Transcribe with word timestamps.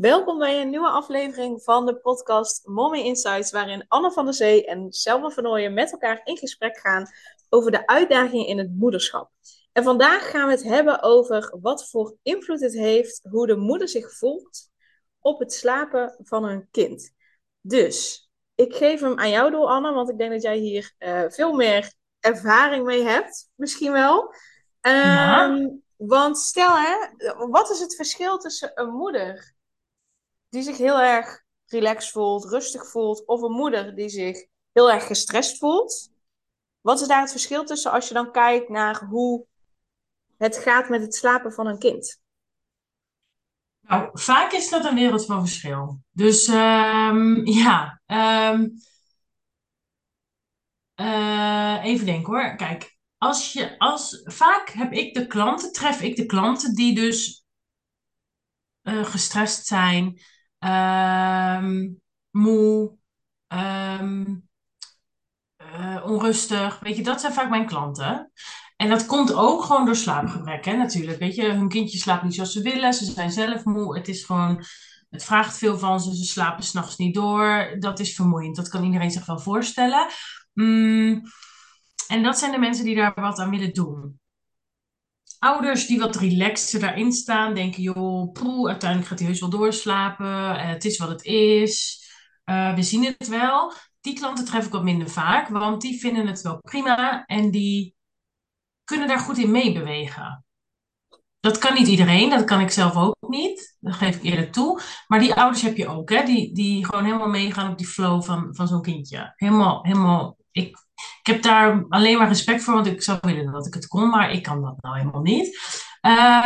Welkom 0.00 0.38
bij 0.38 0.60
een 0.60 0.70
nieuwe 0.70 0.88
aflevering 0.88 1.62
van 1.62 1.86
de 1.86 1.96
podcast 1.96 2.66
Mommy 2.66 2.98
Insights, 2.98 3.50
waarin 3.50 3.84
Anne 3.88 4.12
van 4.12 4.24
der 4.24 4.34
Zee 4.34 4.66
en 4.66 4.92
Selma 4.92 5.30
van 5.30 5.46
Ooyen 5.46 5.74
met 5.74 5.92
elkaar 5.92 6.20
in 6.24 6.36
gesprek 6.36 6.78
gaan 6.78 7.10
over 7.48 7.70
de 7.70 7.86
uitdagingen 7.86 8.46
in 8.46 8.58
het 8.58 8.70
moederschap. 8.76 9.30
En 9.72 9.82
vandaag 9.82 10.30
gaan 10.30 10.46
we 10.46 10.52
het 10.52 10.62
hebben 10.62 11.02
over 11.02 11.56
wat 11.60 11.90
voor 11.90 12.16
invloed 12.22 12.60
het 12.60 12.72
heeft 12.72 13.20
hoe 13.30 13.46
de 13.46 13.56
moeder 13.56 13.88
zich 13.88 14.12
voelt 14.16 14.68
op 15.18 15.38
het 15.38 15.52
slapen 15.52 16.16
van 16.22 16.44
een 16.44 16.68
kind. 16.70 17.12
Dus 17.60 18.28
ik 18.54 18.74
geef 18.74 19.00
hem 19.00 19.18
aan 19.18 19.30
jou 19.30 19.50
door, 19.50 19.66
Anne, 19.66 19.92
want 19.92 20.10
ik 20.10 20.18
denk 20.18 20.30
dat 20.30 20.42
jij 20.42 20.56
hier 20.56 20.92
uh, 20.98 21.24
veel 21.28 21.52
meer 21.52 21.92
ervaring 22.20 22.84
mee 22.84 23.02
hebt, 23.02 23.48
misschien 23.54 23.92
wel. 23.92 24.34
Um, 24.80 25.82
Want 25.96 26.38
stel, 26.38 26.76
hè, 26.76 26.96
wat 27.48 27.70
is 27.70 27.80
het 27.80 27.96
verschil 27.96 28.38
tussen 28.38 28.70
een 28.74 28.90
moeder 28.90 29.58
die 30.50 30.62
zich 30.62 30.76
heel 30.76 31.00
erg 31.00 31.42
relaxed 31.66 32.10
voelt, 32.10 32.44
rustig 32.44 32.90
voelt, 32.90 33.26
of 33.26 33.42
een 33.42 33.52
moeder 33.52 33.94
die 33.94 34.08
zich 34.08 34.46
heel 34.72 34.90
erg 34.90 35.06
gestrest 35.06 35.58
voelt? 35.58 36.10
Wat 36.80 37.00
is 37.00 37.08
daar 37.08 37.20
het 37.20 37.30
verschil 37.30 37.64
tussen 37.64 37.92
als 37.92 38.08
je 38.08 38.14
dan 38.14 38.32
kijkt 38.32 38.68
naar 38.68 39.04
hoe 39.04 39.46
het 40.36 40.56
gaat 40.56 40.88
met 40.88 41.00
het 41.00 41.14
slapen 41.14 41.52
van 41.52 41.66
een 41.66 41.78
kind? 41.78 42.20
Nou, 43.80 44.10
vaak 44.12 44.52
is 44.52 44.68
dat 44.68 44.84
een 44.84 44.94
wereld 44.94 45.24
van 45.24 45.46
verschil. 45.46 46.00
Dus 46.10 46.48
um, 46.48 47.46
ja, 47.46 48.00
um, 48.06 48.74
uh, 51.00 51.84
even 51.84 52.06
denken 52.06 52.32
hoor. 52.32 52.56
Kijk, 52.56 52.98
als 53.18 53.52
je, 53.52 53.78
als, 53.78 54.20
vaak 54.24 54.68
heb 54.68 54.92
ik 54.92 55.14
de 55.14 55.26
klanten, 55.26 55.72
tref 55.72 56.00
ik 56.00 56.16
de 56.16 56.26
klanten 56.26 56.74
die 56.74 56.94
dus 56.94 57.44
uh, 58.82 59.04
gestrest 59.04 59.66
zijn, 59.66 60.20
um, 60.64 62.00
moe, 62.30 62.96
um, 63.48 64.48
uh, 65.62 66.04
onrustig. 66.04 66.78
Weet 66.78 66.96
je, 66.96 67.02
dat 67.02 67.20
zijn 67.20 67.32
vaak 67.32 67.50
mijn 67.50 67.66
klanten. 67.66 68.32
En 68.76 68.88
dat 68.88 69.06
komt 69.06 69.34
ook 69.34 69.62
gewoon 69.62 69.84
door 69.84 69.96
slaapgebrek, 69.96 70.64
hè, 70.64 70.76
natuurlijk. 70.76 71.18
Weet 71.18 71.34
je, 71.34 71.52
hun 71.52 71.68
kindje 71.68 71.98
slaapt 71.98 72.22
niet 72.22 72.34
zoals 72.34 72.52
ze 72.52 72.62
willen, 72.62 72.94
ze 72.94 73.04
zijn 73.04 73.30
zelf 73.30 73.64
moe. 73.64 73.96
Het 73.96 74.08
is 74.08 74.24
gewoon, 74.24 74.64
het 75.10 75.24
vraagt 75.24 75.58
veel 75.58 75.78
van 75.78 76.00
ze, 76.00 76.16
ze 76.16 76.24
slapen 76.24 76.64
s'nachts 76.64 76.96
niet 76.96 77.14
door. 77.14 77.76
Dat 77.78 78.00
is 78.00 78.14
vermoeiend, 78.14 78.56
dat 78.56 78.68
kan 78.68 78.84
iedereen 78.84 79.10
zich 79.10 79.26
wel 79.26 79.38
voorstellen. 79.38 80.06
Mm, 80.52 81.22
en 82.08 82.22
dat 82.22 82.38
zijn 82.38 82.52
de 82.52 82.58
mensen 82.58 82.84
die 82.84 82.96
daar 82.96 83.12
wat 83.14 83.38
aan 83.38 83.50
willen 83.50 83.72
doen. 83.72 84.20
Ouders 85.40 85.86
die 85.86 85.98
wat 85.98 86.16
relaxter 86.16 86.80
daarin 86.80 87.12
staan, 87.12 87.54
denken, 87.54 87.82
joh, 87.82 88.32
poeh, 88.32 88.68
uiteindelijk 88.68 89.08
gaat 89.10 89.18
hij 89.18 89.28
heus 89.28 89.40
wel 89.40 89.50
doorslapen. 89.50 90.26
Uh, 90.26 90.68
het 90.68 90.84
is 90.84 90.98
wat 90.98 91.08
het 91.08 91.24
is. 91.24 92.04
Uh, 92.44 92.74
we 92.74 92.82
zien 92.82 93.04
het 93.04 93.28
wel. 93.28 93.72
Die 94.00 94.14
klanten 94.14 94.44
tref 94.44 94.66
ik 94.66 94.72
wat 94.72 94.82
minder 94.82 95.10
vaak, 95.10 95.48
want 95.48 95.80
die 95.80 96.00
vinden 96.00 96.26
het 96.26 96.40
wel 96.40 96.60
prima 96.60 97.24
en 97.24 97.50
die 97.50 97.94
kunnen 98.84 99.08
daar 99.08 99.18
goed 99.18 99.38
in 99.38 99.50
meebewegen. 99.50 100.44
Dat 101.40 101.58
kan 101.58 101.74
niet 101.74 101.88
iedereen, 101.88 102.30
dat 102.30 102.44
kan 102.44 102.60
ik 102.60 102.70
zelf 102.70 102.96
ook 102.96 103.16
niet. 103.28 103.76
Dat 103.80 103.94
geef 103.94 104.16
ik 104.16 104.22
eerlijk 104.22 104.52
toe. 104.52 104.80
Maar 105.06 105.18
die 105.18 105.34
ouders 105.34 105.62
heb 105.62 105.76
je 105.76 105.88
ook, 105.88 106.10
hè? 106.10 106.24
Die, 106.24 106.54
die 106.54 106.84
gewoon 106.84 107.04
helemaal 107.04 107.28
meegaan 107.28 107.70
op 107.70 107.78
die 107.78 107.86
flow 107.86 108.22
van, 108.22 108.48
van 108.54 108.68
zo'n 108.68 108.82
kindje. 108.82 109.32
Helemaal, 109.36 109.84
helemaal. 109.84 110.36
Ik, 110.50 110.76
ik 111.20 111.26
heb 111.26 111.42
daar 111.42 111.86
alleen 111.88 112.18
maar 112.18 112.28
respect 112.28 112.62
voor, 112.62 112.74
want 112.74 112.86
ik 112.86 113.02
zou 113.02 113.18
willen 113.20 113.52
dat 113.52 113.66
ik 113.66 113.74
het 113.74 113.86
kon, 113.86 114.08
maar 114.08 114.32
ik 114.32 114.42
kan 114.42 114.62
dat 114.62 114.74
nou 114.80 114.98
helemaal 114.98 115.22
niet. 115.22 115.58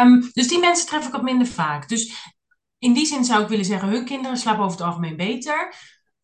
Um, 0.01 0.31
dus 0.33 0.49
die 0.49 0.59
mensen 0.59 0.87
tref 0.87 1.07
ik 1.07 1.13
wat 1.13 1.23
minder 1.23 1.47
vaak. 1.47 1.89
Dus 1.89 2.33
in 2.79 2.93
die 2.93 3.07
zin 3.07 3.25
zou 3.25 3.43
ik 3.43 3.49
willen 3.49 3.65
zeggen, 3.65 3.89
hun 3.89 4.05
kinderen 4.05 4.37
slapen 4.37 4.65
over 4.65 4.79
het 4.79 4.87
algemeen 4.87 5.17
beter. 5.17 5.75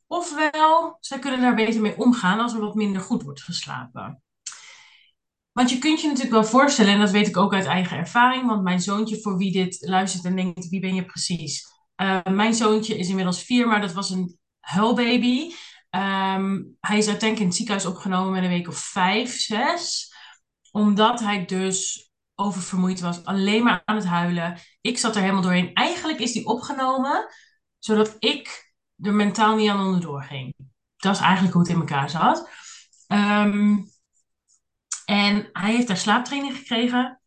Ofwel, 0.07 0.97
zij 1.01 1.19
kunnen 1.19 1.41
daar 1.41 1.55
beter 1.55 1.81
mee 1.81 1.99
omgaan 1.99 2.41
als 2.41 2.55
er 2.55 2.61
wat 2.61 2.75
minder 2.75 3.03
goed 3.03 3.23
wordt 3.23 3.43
geslapen. 3.43 4.23
Want 5.53 5.71
je 5.71 5.79
kunt 5.79 6.01
je 6.01 6.07
natuurlijk 6.07 6.35
wel 6.35 6.45
voorstellen, 6.45 6.93
en 6.93 7.01
dat 7.01 7.11
weet 7.11 7.29
ik 7.29 7.37
ook 7.37 7.55
uit 7.55 7.67
eigen 7.67 7.97
ervaring, 7.97 8.47
want 8.47 8.63
mijn 8.63 8.81
zoontje, 8.81 9.21
voor 9.21 9.37
wie 9.37 9.53
dit 9.53 9.77
luistert 9.81 10.25
en 10.25 10.37
denkt, 10.37 10.69
wie 10.69 10.81
ben 10.81 10.95
je 10.95 11.05
precies? 11.05 11.65
Uh, 12.03 12.19
mijn 12.31 12.55
zoontje 12.55 12.99
is 12.99 13.09
inmiddels 13.09 13.43
vier, 13.43 13.67
maar 13.67 13.81
dat 13.81 13.93
was 13.93 14.11
een 14.11 14.39
huilbaby. 14.61 15.53
Um, 15.91 16.77
hij 16.81 16.99
is 16.99 17.09
uiteindelijk 17.09 17.41
in 17.41 17.47
het 17.47 17.55
ziekenhuis 17.55 17.87
opgenomen 17.87 18.33
met 18.33 18.43
een 18.43 18.49
week 18.49 18.69
of 18.69 18.79
vijf, 18.79 19.41
zes. 19.41 20.15
Omdat 20.71 21.21
hij 21.21 21.45
dus 21.45 22.11
oververmoeid 22.35 23.01
was, 23.01 23.25
alleen 23.25 23.63
maar 23.63 23.83
aan 23.85 23.97
het 23.97 24.05
huilen. 24.05 24.59
Ik 24.81 24.99
zat 24.99 25.15
er 25.15 25.21
helemaal 25.21 25.43
doorheen. 25.43 25.75
Eigenlijk 25.75 26.19
is 26.19 26.35
hij 26.35 26.45
opgenomen, 26.45 27.27
zodat 27.79 28.17
ik 28.19 28.73
er 29.03 29.15
mentaal 29.15 29.57
niet 29.57 29.71
aan 29.71 29.85
onderdoor 29.85 30.23
ging. 30.23 30.55
Dat 30.97 31.15
is 31.15 31.21
eigenlijk 31.21 31.53
hoe 31.53 31.63
het 31.63 31.71
in 31.71 31.79
elkaar 31.79 32.11
zat. 32.11 32.51
Um, 33.09 33.91
en 35.05 35.49
hij 35.53 35.73
heeft 35.73 35.87
daar 35.87 35.97
slaaptraining 35.97 36.57
gekregen. 36.57 37.21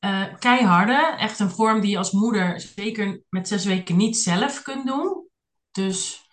Uh, 0.00 0.24
keiharde. 0.38 1.14
Echt 1.18 1.38
een 1.38 1.50
vorm 1.50 1.80
die 1.80 1.90
je 1.90 1.98
als 1.98 2.10
moeder 2.10 2.60
zeker 2.60 3.22
met 3.28 3.48
zes 3.48 3.64
weken 3.64 3.96
niet 3.96 4.16
zelf 4.16 4.62
kunt 4.62 4.86
doen. 4.86 5.28
Dus, 5.70 6.28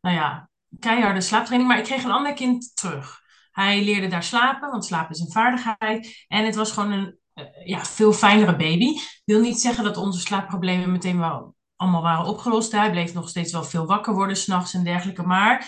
nou 0.00 0.16
ja, 0.16 0.50
keiharde 0.78 1.20
slaaptraining. 1.20 1.70
Maar 1.70 1.78
ik 1.78 1.84
kreeg 1.84 2.04
een 2.04 2.10
ander 2.10 2.32
kind 2.32 2.76
terug. 2.76 3.20
Hij 3.50 3.84
leerde 3.84 4.06
daar 4.06 4.22
slapen, 4.22 4.70
want 4.70 4.84
slapen 4.84 5.14
is 5.14 5.20
een 5.20 5.32
vaardigheid. 5.32 6.24
En 6.28 6.44
het 6.44 6.54
was 6.54 6.72
gewoon 6.72 6.92
een 6.92 7.18
uh, 7.34 7.66
ja, 7.66 7.84
veel 7.84 8.12
fijnere 8.12 8.56
baby. 8.56 8.98
Wil 9.24 9.40
niet 9.40 9.60
zeggen 9.60 9.84
dat 9.84 9.96
onze 9.96 10.20
slaapproblemen 10.20 10.92
meteen 10.92 11.18
wel 11.18 11.56
allemaal 11.76 12.02
waren 12.02 12.24
opgelost. 12.24 12.72
Hij 12.72 12.90
bleef 12.90 13.14
nog 13.14 13.28
steeds 13.28 13.52
wel 13.52 13.64
veel 13.64 13.86
wakker 13.86 14.14
worden 14.14 14.36
s'nachts 14.36 14.74
en 14.74 14.84
dergelijke. 14.84 15.22
Maar 15.22 15.66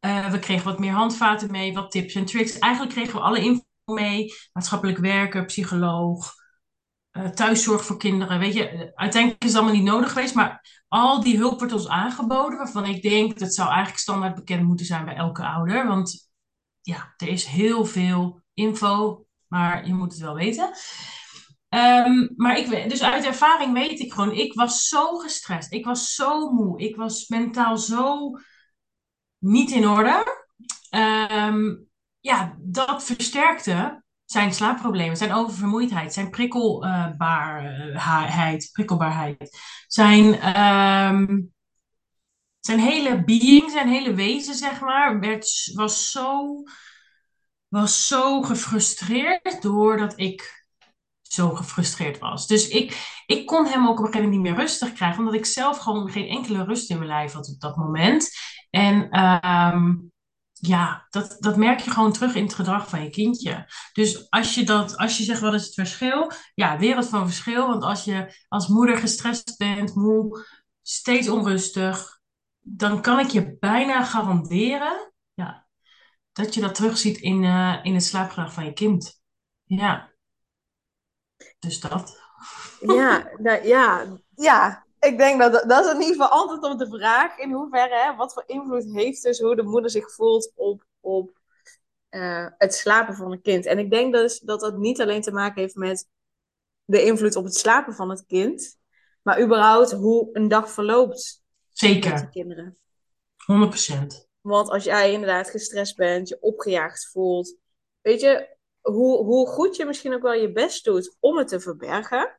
uh, 0.00 0.30
we 0.30 0.38
kregen 0.38 0.64
wat 0.64 0.78
meer 0.78 0.92
handvaten 0.92 1.50
mee, 1.50 1.74
wat 1.74 1.90
tips 1.90 2.14
en 2.14 2.24
tricks. 2.24 2.58
Eigenlijk 2.58 2.94
kregen 2.94 3.14
we 3.14 3.20
alle 3.20 3.40
info 3.40 3.62
mee. 3.84 4.32
Maatschappelijk 4.52 4.98
werker, 4.98 5.44
psycholoog, 5.44 6.34
uh, 7.12 7.28
thuiszorg 7.28 7.84
voor 7.84 7.96
kinderen. 7.96 8.38
Weet 8.38 8.54
je, 8.54 8.92
uiteindelijk 8.94 9.42
is 9.44 9.48
het 9.48 9.58
allemaal 9.58 9.76
niet 9.76 9.90
nodig 9.90 10.12
geweest, 10.12 10.34
maar 10.34 10.75
al 10.88 11.22
die 11.22 11.36
hulp 11.36 11.58
wordt 11.58 11.74
ons 11.74 11.88
aangeboden, 11.88 12.58
waarvan 12.58 12.84
ik 12.84 13.02
denk 13.02 13.38
dat 13.38 13.54
zou 13.54 13.68
eigenlijk 13.68 13.98
standaard 13.98 14.34
bekend 14.34 14.62
moeten 14.62 14.86
zijn 14.86 15.04
bij 15.04 15.14
elke 15.14 15.46
ouder. 15.46 15.86
Want 15.86 16.30
ja, 16.80 17.14
er 17.16 17.28
is 17.28 17.44
heel 17.44 17.84
veel 17.84 18.40
info, 18.54 19.26
maar 19.46 19.86
je 19.86 19.94
moet 19.94 20.12
het 20.12 20.20
wel 20.20 20.34
weten. 20.34 20.70
Um, 21.68 22.32
maar 22.36 22.58
ik, 22.58 22.88
dus 22.88 23.02
uit 23.02 23.24
ervaring 23.24 23.72
weet 23.72 24.00
ik 24.00 24.12
gewoon, 24.12 24.32
ik 24.32 24.54
was 24.54 24.88
zo 24.88 25.16
gestrest. 25.16 25.72
Ik 25.72 25.84
was 25.84 26.14
zo 26.14 26.52
moe. 26.52 26.80
Ik 26.80 26.96
was 26.96 27.28
mentaal 27.28 27.78
zo 27.78 28.30
niet 29.38 29.70
in 29.70 29.88
orde. 29.88 30.44
Um, 30.90 31.88
ja, 32.20 32.56
dat 32.60 33.04
versterkte 33.04 34.04
zijn 34.26 34.54
slaapproblemen, 34.54 35.16
zijn 35.16 35.32
oververmoeidheid, 35.32 36.12
zijn 36.12 36.30
prikkelbaarheid, 36.30 38.68
prikkelbaarheid, 38.72 39.58
zijn, 39.86 40.58
um, 40.60 41.52
zijn 42.60 42.78
hele 42.78 43.24
being, 43.24 43.70
zijn 43.70 43.88
hele 43.88 44.14
wezen, 44.14 44.54
zeg 44.54 44.80
maar, 44.80 45.20
werd, 45.20 45.70
was, 45.74 46.10
zo, 46.10 46.62
was 47.68 48.06
zo 48.06 48.42
gefrustreerd 48.42 49.62
doordat 49.62 50.12
ik 50.16 50.64
zo 51.22 51.50
gefrustreerd 51.50 52.18
was. 52.18 52.46
Dus 52.46 52.68
ik, 52.68 53.20
ik 53.26 53.46
kon 53.46 53.66
hem 53.66 53.86
ook 53.86 53.98
op 53.98 54.00
een 54.04 54.04
gegeven 54.04 54.22
moment 54.22 54.42
niet 54.42 54.52
meer 54.52 54.64
rustig 54.64 54.92
krijgen, 54.92 55.18
omdat 55.18 55.34
ik 55.34 55.46
zelf 55.46 55.78
gewoon 55.78 56.10
geen 56.10 56.28
enkele 56.28 56.64
rust 56.64 56.90
in 56.90 56.96
mijn 56.96 57.10
lijf 57.10 57.32
had 57.32 57.48
op 57.48 57.60
dat 57.60 57.76
moment. 57.76 58.30
En 58.70 59.20
um, 59.20 60.12
ja, 60.60 61.06
dat, 61.10 61.36
dat 61.38 61.56
merk 61.56 61.80
je 61.80 61.90
gewoon 61.90 62.12
terug 62.12 62.34
in 62.34 62.44
het 62.44 62.54
gedrag 62.54 62.88
van 62.88 63.02
je 63.02 63.10
kindje. 63.10 63.68
Dus 63.92 64.30
als 64.30 64.54
je, 64.54 64.64
dat, 64.64 64.96
als 64.96 65.18
je 65.18 65.24
zegt 65.24 65.40
wat 65.40 65.54
is 65.54 65.64
het 65.64 65.74
verschil, 65.74 66.32
ja, 66.54 66.78
wereld 66.78 67.08
van 67.08 67.26
verschil. 67.26 67.66
Want 67.66 67.82
als 67.82 68.04
je 68.04 68.44
als 68.48 68.68
moeder 68.68 68.96
gestrest 68.96 69.56
bent, 69.56 69.94
moe, 69.94 70.46
steeds 70.82 71.28
onrustig, 71.28 72.20
dan 72.60 73.02
kan 73.02 73.18
ik 73.18 73.28
je 73.28 73.56
bijna 73.58 74.04
garanderen 74.04 75.12
ja, 75.34 75.66
dat 76.32 76.54
je 76.54 76.60
dat 76.60 76.74
terugziet 76.74 77.18
in, 77.18 77.42
uh, 77.42 77.78
in 77.82 77.94
het 77.94 78.04
slaapgedrag 78.04 78.52
van 78.52 78.64
je 78.64 78.72
kind. 78.72 79.20
Ja. 79.64 80.10
Dus 81.58 81.80
dat. 81.80 82.20
Ja, 82.80 83.30
nou, 83.36 83.66
ja, 83.66 84.06
ja, 84.34 84.85
ik 85.06 85.18
denk 85.18 85.40
dat 85.40 85.52
dat 85.68 85.84
is 85.84 85.92
in 85.92 86.00
ieder 86.00 86.14
geval 86.14 86.28
antwoord 86.28 86.72
op 86.72 86.78
de 86.78 86.98
vraag 86.98 87.38
in 87.38 87.52
hoeverre, 87.52 87.94
hè, 87.94 88.16
wat 88.16 88.32
voor 88.32 88.42
invloed 88.46 88.92
heeft 88.92 89.22
dus 89.22 89.40
hoe 89.40 89.56
de 89.56 89.62
moeder 89.62 89.90
zich 89.90 90.14
voelt 90.14 90.52
op, 90.54 90.86
op 91.00 91.40
uh, 92.10 92.46
het 92.58 92.74
slapen 92.74 93.14
van 93.14 93.32
een 93.32 93.42
kind. 93.42 93.66
En 93.66 93.78
ik 93.78 93.90
denk 93.90 94.14
dus 94.14 94.38
dat 94.38 94.60
dat 94.60 94.76
niet 94.76 95.00
alleen 95.00 95.20
te 95.20 95.32
maken 95.32 95.60
heeft 95.60 95.74
met 95.74 96.08
de 96.84 97.02
invloed 97.02 97.36
op 97.36 97.44
het 97.44 97.56
slapen 97.56 97.94
van 97.94 98.10
het 98.10 98.26
kind, 98.26 98.78
maar 99.22 99.42
überhaupt 99.42 99.92
hoe 99.92 100.28
een 100.32 100.48
dag 100.48 100.70
verloopt 100.70 101.42
Zeker. 101.72 102.12
met 102.12 102.20
de 102.20 102.28
kinderen. 102.28 102.78
100%. 104.22 104.26
Want 104.40 104.68
als 104.68 104.84
jij 104.84 105.12
inderdaad 105.12 105.50
gestrest 105.50 105.96
bent, 105.96 106.28
je 106.28 106.40
opgejaagd 106.40 107.08
voelt, 107.12 107.56
weet 108.00 108.20
je, 108.20 108.56
hoe, 108.80 109.24
hoe 109.24 109.46
goed 109.46 109.76
je 109.76 109.84
misschien 109.84 110.14
ook 110.14 110.22
wel 110.22 110.32
je 110.32 110.52
best 110.52 110.84
doet 110.84 111.16
om 111.20 111.36
het 111.36 111.48
te 111.48 111.60
verbergen. 111.60 112.38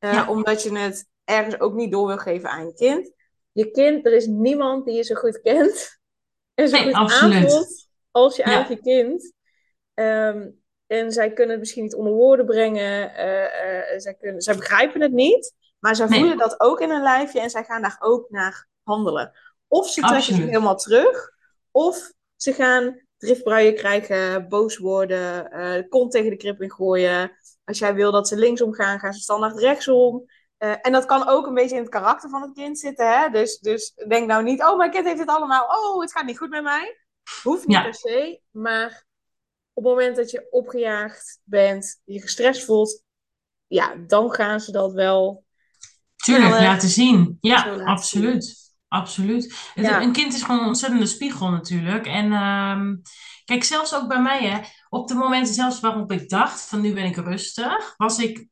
Uh, 0.00 0.12
ja. 0.12 0.28
Omdat 0.28 0.62
je 0.62 0.78
het 0.78 1.08
ergens 1.24 1.60
ook 1.60 1.74
niet 1.74 1.92
door 1.92 2.06
wil 2.06 2.18
geven 2.18 2.50
aan 2.50 2.66
je 2.66 2.74
kind. 2.74 3.12
Je 3.52 3.70
kind, 3.70 4.06
er 4.06 4.12
is 4.12 4.26
niemand 4.26 4.84
die 4.84 4.94
je 4.96 5.02
zo 5.02 5.14
goed 5.14 5.40
kent 5.40 5.98
en 6.54 6.68
zo 6.68 6.76
Nee, 6.76 6.84
goed 6.84 6.94
absoluut. 6.94 7.34
aanvoelt 7.34 7.88
als 8.10 8.36
je 8.36 8.42
Ja. 8.42 8.54
eigen 8.54 8.80
kind. 8.80 9.32
Ehm, 9.94 10.50
en 10.86 11.12
zij 11.12 11.28
kunnen 11.32 11.50
het 11.50 11.60
misschien 11.60 11.82
niet 11.82 11.94
onder 11.94 12.12
woorden 12.12 12.46
brengen. 12.46 13.14
eh, 13.14 13.92
eh, 13.94 14.00
zij, 14.00 14.14
kunnen, 14.14 14.42
zij 14.42 14.56
begrijpen 14.56 15.00
het 15.00 15.12
niet. 15.12 15.54
Maar 15.78 15.96
zij 15.96 16.06
Nee. 16.08 16.18
voelen 16.18 16.38
dat 16.38 16.60
ook 16.60 16.80
in 16.80 16.90
hun 16.90 17.02
lijfje 17.02 17.40
en 17.40 17.50
zij 17.50 17.64
gaan 17.64 17.82
daar 17.82 17.96
ook 18.00 18.30
naar 18.30 18.66
handelen. 18.82 19.32
Of 19.68 19.88
ze 19.88 20.00
trekken 20.00 20.22
zich 20.22 20.28
Absoluut. 20.30 20.50
helemaal 20.54 20.76
terug. 20.76 21.30
Of 21.70 22.12
ze 22.36 22.52
gaan 22.52 23.00
driftbuien 23.18 23.74
krijgen, 23.74 24.48
boos 24.48 24.78
worden, 24.78 25.44
de 25.50 25.86
kont 25.88 26.10
tegen 26.12 26.30
de 26.30 26.36
krip 26.36 26.62
in 26.62 26.70
gooien. 26.72 27.32
Als 27.64 27.78
jij 27.78 27.94
wil 27.94 28.12
dat 28.12 28.28
ze 28.28 28.36
linksom 28.36 28.72
gaan, 28.74 28.98
gaan 28.98 29.12
ze 29.12 29.20
standaard 29.20 29.58
rechtsom. 29.58 30.24
Eh, 30.64 30.74
en 30.82 30.92
dat 30.92 31.04
kan 31.04 31.28
ook 31.28 31.46
een 31.46 31.54
beetje 31.54 31.76
in 31.76 31.82
het 31.82 31.90
karakter 31.90 32.30
van 32.30 32.42
het 32.42 32.52
kind 32.52 32.78
zitten. 32.78 33.18
Hè? 33.18 33.28
Dus, 33.28 33.58
dus 33.58 33.92
denk 34.08 34.26
nou 34.26 34.42
niet, 34.42 34.62
oh, 34.62 34.76
mijn 34.76 34.90
kind 34.90 35.06
heeft 35.06 35.18
het 35.18 35.28
allemaal. 35.28 35.64
Oh, 35.66 36.00
het 36.00 36.12
gaat 36.12 36.24
niet 36.24 36.38
goed 36.38 36.48
met 36.50 36.62
mij. 36.62 36.98
Hoeft 37.42 37.66
niet 37.66 37.76
Ja. 37.76 37.82
per 37.82 37.94
se. 37.94 38.40
Maar 38.50 39.04
op 39.72 39.84
het 39.84 39.92
moment 39.92 40.16
dat 40.16 40.30
je 40.30 40.46
opgejaagd 40.50 41.38
bent, 41.44 42.00
je 42.04 42.20
gestrest 42.20 42.64
voelt, 42.64 43.02
ja, 43.66 43.94
dan 44.06 44.32
gaan 44.32 44.60
ze 44.60 44.72
dat 44.72 44.92
wel. 44.92 45.44
Tuurlijk, 46.16 46.50
laten 46.50 46.88
zien. 46.88 47.38
Ja, 47.40 47.66
laten 47.66 47.84
absoluut. 47.86 48.62
Absoluut. 48.88 49.44
Het- 49.74 49.86
Ja. 49.86 50.02
Een 50.02 50.12
kind 50.12 50.34
is 50.34 50.42
gewoon 50.42 50.60
een 50.60 50.66
ontzettende 50.66 51.06
spiegel 51.06 51.50
natuurlijk. 51.50 52.06
En 52.06 52.32
ehm, 52.32 52.96
kijk, 53.44 53.64
zelfs 53.64 53.94
ook 53.94 54.08
bij 54.08 54.22
mij, 54.22 54.44
hè, 54.46 54.60
op 54.88 55.08
de 55.08 55.14
momenten 55.14 55.54
zelfs 55.54 55.80
waarop 55.80 56.12
ik 56.12 56.28
dacht 56.28 56.60
van 56.68 56.80
nu 56.80 56.94
ben 56.94 57.04
ik 57.04 57.16
rustig, 57.16 57.94
was 57.96 58.18
ik, 58.18 58.46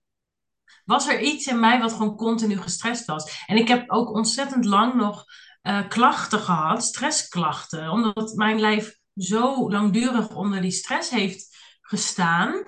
was 0.92 1.08
er 1.08 1.20
iets 1.20 1.46
in 1.46 1.60
mij 1.60 1.80
wat 1.80 1.92
gewoon 1.92 2.16
continu 2.16 2.56
gestrest 2.56 3.04
was. 3.04 3.44
En 3.46 3.56
ik 3.56 3.68
heb 3.68 3.90
ook 3.90 4.14
ontzettend 4.14 4.64
lang 4.64 4.94
nog 4.94 5.24
eh, 5.62 5.88
klachten 5.88 6.38
gehad, 6.38 6.84
stressklachten, 6.84 7.90
omdat 7.90 8.34
mijn 8.34 8.60
lijf 8.60 8.96
zo 9.16 9.70
langdurig 9.70 10.34
onder 10.34 10.60
die 10.60 10.70
stress 10.70 11.10
heeft 11.10 11.56
gestaan. 11.80 12.64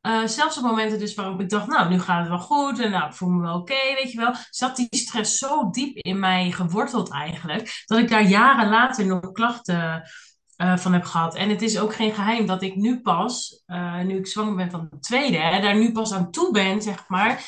Eh, 0.00 0.24
zelfs 0.24 0.56
op 0.56 0.62
momenten 0.62 0.98
dus 0.98 1.14
waarop 1.14 1.40
ik 1.40 1.50
dacht, 1.50 1.66
nou, 1.66 1.88
nu 1.88 2.00
gaat 2.00 2.20
het 2.20 2.28
wel 2.28 2.38
goed 2.38 2.78
en 2.78 2.90
nou, 2.90 3.06
ik 3.06 3.14
voel 3.14 3.28
me 3.28 3.42
wel 3.42 3.58
oké, 3.58 3.94
weet 3.94 4.12
je 4.12 4.18
wel. 4.18 4.34
Zat 4.50 4.76
die 4.76 4.88
stress 4.90 5.38
zo 5.38 5.70
diep 5.70 5.96
in 5.96 6.18
mij 6.18 6.50
geworteld 6.50 7.12
eigenlijk, 7.12 7.82
dat 7.86 7.98
ik 7.98 8.08
daar 8.08 8.28
jaren 8.28 8.68
later 8.68 9.06
nog 9.06 9.32
klachten 9.32 10.10
eh, 10.58 10.76
van 10.76 10.92
heb 10.92 11.04
gehad. 11.04 11.34
En 11.34 11.48
het 11.48 11.62
is 11.62 11.78
ook 11.78 11.94
geen 11.94 12.14
geheim 12.14 12.46
dat 12.46 12.62
ik 12.62 12.76
nu 12.76 13.00
pas, 13.00 13.62
eh, 13.66 14.00
nu 14.00 14.16
ik 14.16 14.26
zwanger 14.26 14.54
ben 14.54 14.70
van 14.70 14.88
de 14.90 14.98
tweede, 14.98 15.36
hè, 15.36 15.60
daar 15.60 15.76
nu 15.76 15.92
pas 15.92 16.12
aan 16.12 16.30
toe 16.30 16.52
ben, 16.52 16.82
zeg 16.82 17.08
maar. 17.08 17.44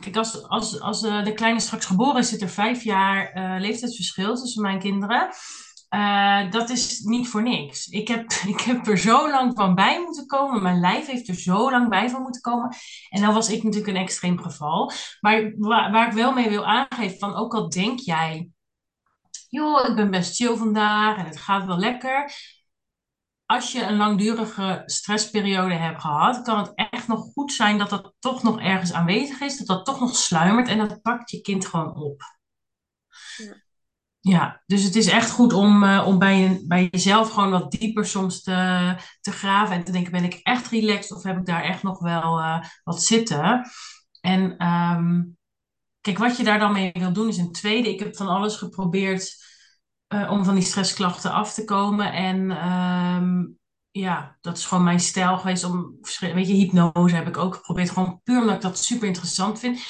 Kijk, 0.00 0.16
als, 0.16 0.48
als, 0.48 0.80
als 0.80 1.02
eh, 1.02 1.24
de 1.24 1.32
kleine 1.32 1.60
straks 1.60 1.86
geboren 1.86 2.20
is, 2.20 2.28
zit 2.28 2.42
er 2.42 2.48
vijf 2.48 2.82
jaar 2.82 3.32
leeftijdsverschil 3.60 4.34
tussen 4.34 4.62
mijn 4.62 4.78
kinderen. 4.78 5.28
Dat 6.50 6.70
is 6.70 7.00
niet 7.00 7.28
voor 7.28 7.42
niks. 7.42 7.86
Ik 7.86 8.08
heb, 8.08 8.32
ik 8.54 8.60
heb 8.60 8.86
er 8.86 8.98
zo 8.98 9.30
lang 9.30 9.52
van 9.54 9.74
bij 9.74 10.00
moeten 10.00 10.26
komen. 10.26 10.62
Mijn 10.62 10.80
lijf 10.80 11.06
heeft 11.06 11.28
er 11.28 11.34
zo 11.34 11.70
lang 11.70 11.88
bij 11.88 12.10
van 12.10 12.22
moeten 12.22 12.40
komen. 12.40 12.76
En 13.10 13.20
dan 13.22 13.34
was 13.34 13.50
ik 13.50 13.62
natuurlijk 13.62 13.96
een 13.96 14.02
extreem 14.02 14.38
geval. 14.38 14.92
Maar 15.20 15.52
waar, 15.56 15.92
waar 15.92 16.06
ik 16.06 16.12
wel 16.12 16.32
mee 16.32 16.48
wil 16.48 16.66
aangeven, 16.66 17.18
van 17.18 17.34
ook 17.34 17.54
al 17.54 17.68
denk 17.68 17.98
jij, 17.98 18.51
joh, 19.52 19.88
ik 19.88 19.94
ben 19.96 20.10
best 20.10 20.36
chill 20.36 20.56
vandaag 20.56 21.16
en 21.16 21.24
het 21.24 21.38
gaat 21.38 21.64
wel 21.64 21.78
lekker. 21.78 22.32
Als 23.46 23.72
je 23.72 23.82
een 23.82 23.96
langdurige 23.96 24.82
stressperiode 24.86 25.74
hebt 25.74 26.00
gehad, 26.00 26.42
kan 26.42 26.58
het 26.58 26.72
echt 26.74 27.08
nog 27.08 27.32
goed 27.32 27.52
zijn 27.52 27.78
dat 27.78 27.90
dat 27.90 28.14
toch 28.18 28.42
nog 28.42 28.60
ergens 28.60 28.92
aanwezig 28.92 29.40
is, 29.40 29.58
dat 29.58 29.66
dat 29.66 29.84
toch 29.84 30.00
nog 30.00 30.16
sluimert 30.16 30.68
en 30.68 30.78
dat 30.78 31.02
pakt 31.02 31.30
je 31.30 31.40
kind 31.40 31.66
gewoon 31.66 31.94
op. 31.94 32.22
Ja. 33.36 33.62
Ja, 34.20 34.62
dus 34.66 34.82
het 34.82 34.96
is 34.96 35.06
echt 35.06 35.30
goed 35.30 35.52
om, 35.52 35.82
eh, 35.84 36.04
om 36.06 36.18
bij, 36.18 36.38
je, 36.38 36.64
bij 36.66 36.88
jezelf 36.90 37.30
gewoon 37.30 37.50
wat 37.50 37.70
dieper 37.70 38.06
soms 38.06 38.42
te, 38.42 38.94
te 39.20 39.32
graven 39.32 39.74
en 39.74 39.84
te 39.84 39.92
denken, 39.92 40.12
ben 40.12 40.24
ik 40.24 40.40
echt 40.42 40.66
relaxed 40.66 41.16
of 41.16 41.22
heb 41.22 41.38
ik 41.38 41.46
daar 41.46 41.62
echt 41.62 41.82
nog 41.82 41.98
wel 41.98 42.38
eh, 42.38 42.64
wat 42.84 43.02
zitten? 43.02 43.70
En 44.20 44.56
ehm, 44.56 45.22
kijk, 46.02 46.18
wat 46.18 46.36
je 46.36 46.44
daar 46.44 46.58
dan 46.58 46.72
mee 46.72 46.90
wil 46.92 47.12
doen 47.12 47.28
is 47.28 47.36
een 47.36 47.52
tweede. 47.52 47.88
Ik 47.88 47.98
heb 47.98 48.16
van 48.16 48.28
alles 48.28 48.56
geprobeerd 48.56 49.36
eh, 50.06 50.30
om 50.30 50.44
van 50.44 50.54
die 50.54 50.64
stressklachten 50.64 51.32
af 51.32 51.54
te 51.54 51.64
komen. 51.64 52.12
En 52.12 52.50
ehm, 52.50 53.44
ja, 53.90 54.38
dat 54.40 54.56
is 54.56 54.66
gewoon 54.66 54.84
mijn 54.84 55.00
stijl 55.00 55.38
geweest 55.38 55.64
om, 55.64 55.98
weet 56.20 56.48
je, 56.48 56.54
hypnose 56.54 57.14
heb 57.14 57.28
ik 57.28 57.36
ook 57.36 57.54
geprobeerd. 57.54 57.90
Gewoon 57.90 58.20
puur 58.24 58.40
omdat 58.40 58.54
ik 58.54 58.60
dat 58.60 58.78
super 58.78 59.06
interessant 59.06 59.58
vind. 59.58 59.80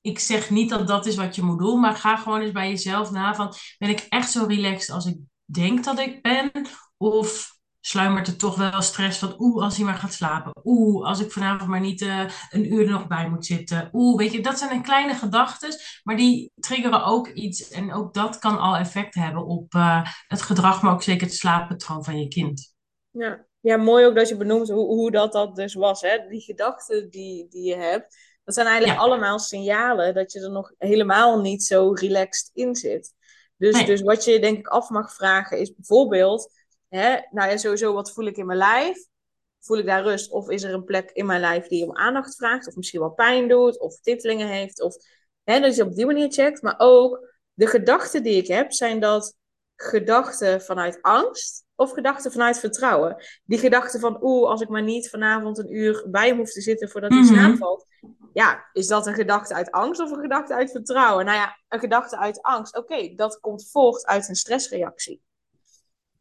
Ik 0.00 0.18
zeg 0.18 0.50
niet 0.50 0.70
dat 0.70 0.86
dat 0.86 1.06
is 1.06 1.16
wat 1.16 1.34
je 1.34 1.42
moet 1.42 1.58
doen, 1.58 1.80
maar 1.80 1.96
ga 1.96 2.16
gewoon 2.16 2.40
eens 2.40 2.52
bij 2.52 2.68
jezelf 2.68 3.10
na 3.10 3.34
van, 3.34 3.54
ben 3.78 3.88
ik 3.88 4.06
echt 4.08 4.30
zo 4.30 4.44
relaxed 4.44 4.94
als 4.94 5.06
ik 5.06 5.16
denk 5.44 5.84
dat 5.84 5.98
ik 5.98 6.22
ben? 6.22 6.50
Of 6.96 7.52
sluimert 7.84 8.26
er 8.26 8.36
toch 8.36 8.56
wel 8.56 8.82
stress 8.82 9.18
van, 9.18 9.34
oeh, 9.38 9.62
als 9.62 9.76
hij 9.76 9.84
maar 9.84 9.94
gaat 9.94 10.12
slapen. 10.12 10.52
Oeh, 10.64 11.06
als 11.06 11.20
ik 11.20 11.32
vanavond 11.32 11.70
maar 11.70 11.80
niet 11.80 12.00
eh, 12.02 12.24
een 12.50 12.72
uur 12.72 12.84
er 12.84 12.90
nog 12.90 13.06
bij 13.06 13.28
moet 13.28 13.46
zitten. 13.46 13.88
Oeh, 13.92 14.18
weet 14.18 14.32
je, 14.32 14.40
dat 14.40 14.58
zijn 14.58 14.70
een 14.70 14.82
kleine 14.82 15.14
gedachten, 15.14 15.74
maar 16.02 16.16
die 16.16 16.52
triggeren 16.54 17.04
ook 17.04 17.28
iets. 17.28 17.70
En 17.70 17.92
ook 17.92 18.14
dat 18.14 18.38
kan 18.38 18.58
al 18.58 18.76
effect 18.76 19.14
hebben 19.14 19.44
op 19.46 19.74
eh, 19.74 20.08
het 20.26 20.42
gedrag, 20.42 20.82
maar 20.82 20.92
ook 20.92 21.02
zeker 21.02 21.26
het 21.26 21.36
slaappatroon 21.36 22.04
van 22.04 22.18
je 22.20 22.28
kind. 22.28 22.74
Ja. 23.10 23.46
ja, 23.60 23.76
mooi 23.76 24.06
ook 24.06 24.14
dat 24.14 24.28
je 24.28 24.36
benoemt 24.36 24.68
hoe, 24.68 24.86
hoe 24.86 25.10
dat, 25.10 25.32
dat 25.32 25.56
dus 25.56 25.74
was. 25.74 26.00
Hè? 26.00 26.26
Die 26.28 26.40
gedachten 26.40 27.10
die, 27.10 27.48
die 27.48 27.68
je 27.68 27.76
hebt, 27.76 28.16
dat 28.44 28.54
zijn 28.54 28.66
eigenlijk 28.66 28.98
Ja. 28.98 29.04
allemaal 29.04 29.38
signalen 29.38 30.14
dat 30.14 30.32
je 30.32 30.40
er 30.40 30.50
nog 30.50 30.72
helemaal 30.78 31.40
niet 31.40 31.64
zo 31.64 31.90
relaxed 31.92 32.50
in 32.52 32.76
zit. 32.76 33.14
Dus, 33.56 33.74
Nee. 33.74 33.86
dus 33.86 34.00
wat 34.00 34.24
je 34.24 34.40
denk 34.40 34.58
ik 34.58 34.66
af 34.66 34.88
mag 34.88 35.14
vragen 35.14 35.58
is 35.58 35.74
bijvoorbeeld, 35.74 36.52
hè, 36.98 37.18
nou 37.30 37.50
ja, 37.50 37.56
sowieso 37.56 37.92
wat 37.92 38.12
voel 38.12 38.26
ik 38.26 38.36
in 38.36 38.46
mijn 38.46 38.58
lijf? 38.58 39.06
Voel 39.60 39.78
ik 39.78 39.86
daar 39.86 40.02
rust? 40.02 40.30
Of 40.30 40.48
is 40.48 40.62
er 40.62 40.74
een 40.74 40.84
plek 40.84 41.10
in 41.10 41.26
mijn 41.26 41.40
lijf 41.40 41.66
die 41.66 41.84
om 41.84 41.96
aandacht 41.96 42.36
vraagt? 42.36 42.68
Of 42.68 42.74
misschien 42.74 43.00
wel 43.00 43.10
pijn 43.10 43.48
doet? 43.48 43.80
Of 43.80 44.00
tittelingen 44.00 44.46
heeft? 44.46 44.82
Of 44.82 44.96
hè, 45.44 45.60
dat 45.60 45.76
je 45.76 45.82
op 45.82 45.94
die 45.94 46.06
manier 46.06 46.32
checkt. 46.32 46.62
Maar 46.62 46.74
ook 46.78 47.28
de 47.54 47.66
gedachten 47.66 48.22
die 48.22 48.36
ik 48.36 48.46
heb, 48.46 48.72
zijn 48.72 49.00
dat 49.00 49.36
gedachten 49.76 50.62
vanuit 50.62 50.98
angst 51.02 51.64
of 51.74 51.92
gedachten 51.92 52.32
vanuit 52.32 52.58
vertrouwen? 52.58 53.16
Die 53.44 53.58
gedachte 53.58 53.98
van, 53.98 54.18
oeh, 54.22 54.50
als 54.50 54.60
ik 54.60 54.68
maar 54.68 54.82
niet 54.82 55.10
vanavond 55.10 55.58
een 55.58 55.74
uur 55.74 56.04
bij 56.10 56.28
hem 56.28 56.36
hoef 56.36 56.52
te 56.52 56.60
zitten 56.60 56.88
voordat 56.88 57.10
hij 57.10 57.56
valt. 57.56 57.86
Ja, 58.32 58.68
is 58.72 58.86
dat 58.86 59.06
een 59.06 59.14
gedachte 59.14 59.54
uit 59.54 59.70
angst 59.70 60.00
of 60.00 60.10
een 60.10 60.20
gedachte 60.20 60.54
uit 60.54 60.70
vertrouwen? 60.70 61.24
Nou 61.24 61.36
ja, 61.36 61.58
een 61.68 61.80
gedachte 61.80 62.18
uit 62.18 62.42
angst. 62.42 62.76
Oké, 62.76 63.14
dat 63.14 63.40
komt 63.40 63.70
voort 63.70 64.06
uit 64.06 64.28
een 64.28 64.34
stressreactie. 64.34 65.22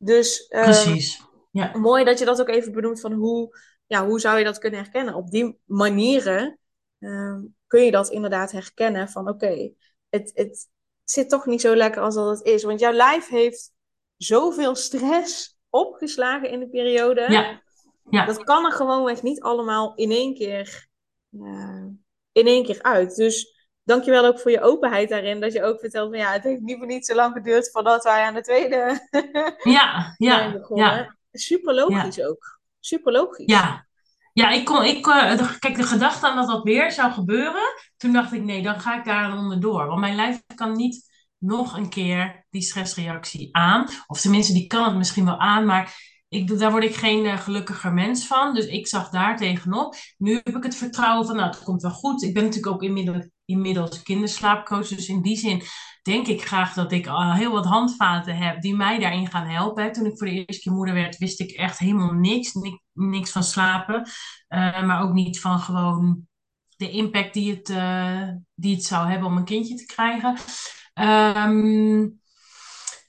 Dus 0.03 0.45
Precies. 0.47 1.21
Ja. 1.51 1.77
mooi 1.77 2.03
dat 2.03 2.19
je 2.19 2.25
dat 2.25 2.41
ook 2.41 2.49
even 2.49 2.71
benoemt 2.71 2.99
van 2.99 3.13
hoe, 3.13 3.57
ja, 3.85 4.05
hoe 4.05 4.19
zou 4.19 4.37
je 4.37 4.43
dat 4.43 4.57
kunnen 4.57 4.79
herkennen? 4.79 5.13
Op 5.13 5.29
die 5.31 5.59
manieren 5.65 6.59
eh, 6.99 7.37
kun 7.67 7.83
je 7.83 7.91
dat 7.91 8.09
inderdaad 8.09 8.51
herkennen 8.51 9.09
van 9.09 9.29
oké, 9.29 9.71
het, 10.09 10.31
het 10.33 10.69
zit 11.03 11.29
toch 11.29 11.45
niet 11.45 11.61
zo 11.61 11.75
lekker 11.75 12.01
als 12.01 12.15
dat 12.15 12.37
het 12.37 12.47
is. 12.47 12.63
Want 12.63 12.79
jouw 12.79 12.91
lijf 12.91 13.27
heeft 13.27 13.71
zoveel 14.17 14.75
stress 14.75 15.57
opgeslagen 15.69 16.49
in 16.49 16.59
de 16.59 16.69
periode. 16.69 17.25
Ja. 17.31 17.61
Ja. 18.09 18.25
Dat 18.25 18.43
kan 18.43 18.65
er 18.65 18.71
gewoonweg 18.71 19.21
niet 19.21 19.41
allemaal 19.41 19.95
in 19.95 20.11
één 20.11 20.33
keer, 20.33 20.87
eh, 21.31 21.85
in 22.31 22.47
één 22.47 22.65
keer 22.65 22.81
uit. 22.81 23.15
Dus 23.15 23.60
dankjewel 23.83 24.25
ook 24.25 24.39
voor 24.39 24.51
je 24.51 24.61
openheid 24.61 25.09
daarin. 25.09 25.39
Dat 25.39 25.53
je 25.53 25.63
ook 25.63 25.79
vertelt 25.79 26.09
van 26.09 26.19
ja, 26.19 26.31
het 26.31 26.43
heeft 26.43 26.61
niet 26.61 26.77
voor 26.77 26.87
niet 26.87 27.05
zo 27.05 27.15
lang 27.15 27.33
geduurd 27.33 27.71
voordat 27.71 28.03
wij 28.03 28.23
aan 28.23 28.33
de 28.33 28.41
tweede 28.41 29.07
Ja, 29.63 30.01
zijn 30.17 30.49
ja, 30.49 30.51
begonnen. 30.51 30.85
ja, 30.95 31.15
Super 31.31 31.73
logisch 31.73 32.21
ook. 32.23 32.59
Super 32.79 33.11
logisch. 33.11 33.45
ja. 33.45 33.89
Ja, 34.33 34.49
ik 34.49 34.65
kon, 34.65 34.83
ik, 34.83 35.07
eh, 35.07 35.37
de- 35.37 35.59
kijk, 35.59 35.75
de 35.75 35.83
gedachte 35.83 36.27
aan 36.27 36.35
dat 36.35 36.47
dat 36.47 36.63
weer 36.63 36.91
zou 36.91 37.11
gebeuren, 37.11 37.63
toen 37.97 38.13
dacht 38.13 38.31
ik, 38.33 38.43
nee, 38.43 38.61
dan 38.61 38.79
ga 38.79 38.97
ik 38.97 39.05
daar 39.05 39.37
onderdoor. 39.37 39.85
Want 39.87 39.99
mijn 39.99 40.15
lijf 40.15 40.41
kan 40.55 40.71
niet 40.75 41.09
nog 41.37 41.77
een 41.77 41.89
keer 41.89 42.45
die 42.49 42.61
stressreactie 42.61 43.49
aan. 43.51 43.87
Of 44.07 44.21
tenminste, 44.21 44.53
die 44.53 44.67
kan 44.67 44.83
het 44.85 44.95
misschien 44.95 45.25
wel 45.25 45.39
aan, 45.39 45.65
maar 45.65 46.10
ik, 46.31 46.59
daar 46.59 46.71
word 46.71 46.83
ik 46.83 46.95
geen 46.95 47.25
eh, 47.25 47.39
gelukkiger 47.39 47.93
mens 47.93 48.27
van. 48.27 48.53
Dus 48.53 48.65
ik 48.65 48.87
zag 48.87 49.09
daar 49.09 49.37
tegenop. 49.37 49.95
Nu 50.17 50.33
heb 50.43 50.55
ik 50.55 50.63
het 50.63 50.75
vertrouwen 50.75 51.25
van, 51.25 51.35
nou, 51.35 51.49
het 51.49 51.63
komt 51.63 51.81
wel 51.81 51.91
goed. 51.91 52.23
Ik 52.23 52.33
ben 52.33 52.43
natuurlijk 52.43 52.73
ook 52.73 52.83
inmiddels, 52.83 53.27
inmiddels 53.45 54.01
kinderslaapcoach, 54.01 54.87
dus 54.87 55.07
in 55.07 55.21
die 55.21 55.37
zin 55.37 55.63
denk 56.01 56.27
ik 56.27 56.45
graag 56.45 56.73
dat 56.73 56.91
ik 56.91 57.07
al 57.07 57.33
heel 57.33 57.51
wat 57.51 57.65
handvaten 57.65 58.37
heb 58.37 58.61
die 58.61 58.75
mij 58.75 58.99
daarin 58.99 59.27
gaan 59.27 59.47
helpen. 59.47 59.91
Toen 59.91 60.05
ik 60.05 60.17
voor 60.17 60.27
de 60.27 60.33
eerste 60.33 60.61
keer 60.61 60.73
moeder 60.73 60.93
werd, 60.93 61.17
wist 61.17 61.39
ik 61.39 61.51
echt 61.51 61.79
helemaal 61.79 62.13
niks. 62.13 62.51
Niks, 62.93 63.31
van 63.31 63.43
slapen. 63.43 64.09
Uh, 64.49 64.83
maar 64.83 65.01
ook 65.01 65.13
niet 65.13 65.39
van 65.39 65.59
gewoon 65.59 66.27
de 66.75 66.89
impact 66.89 67.33
die 67.33 67.51
het, 67.55 67.69
uh, 67.69 68.27
die 68.55 68.75
het 68.75 68.83
zou 68.83 69.09
hebben 69.09 69.27
om 69.27 69.37
een 69.37 69.45
kindje 69.45 69.75
te 69.75 69.85
krijgen. 69.85 70.37
Um, 70.93 72.21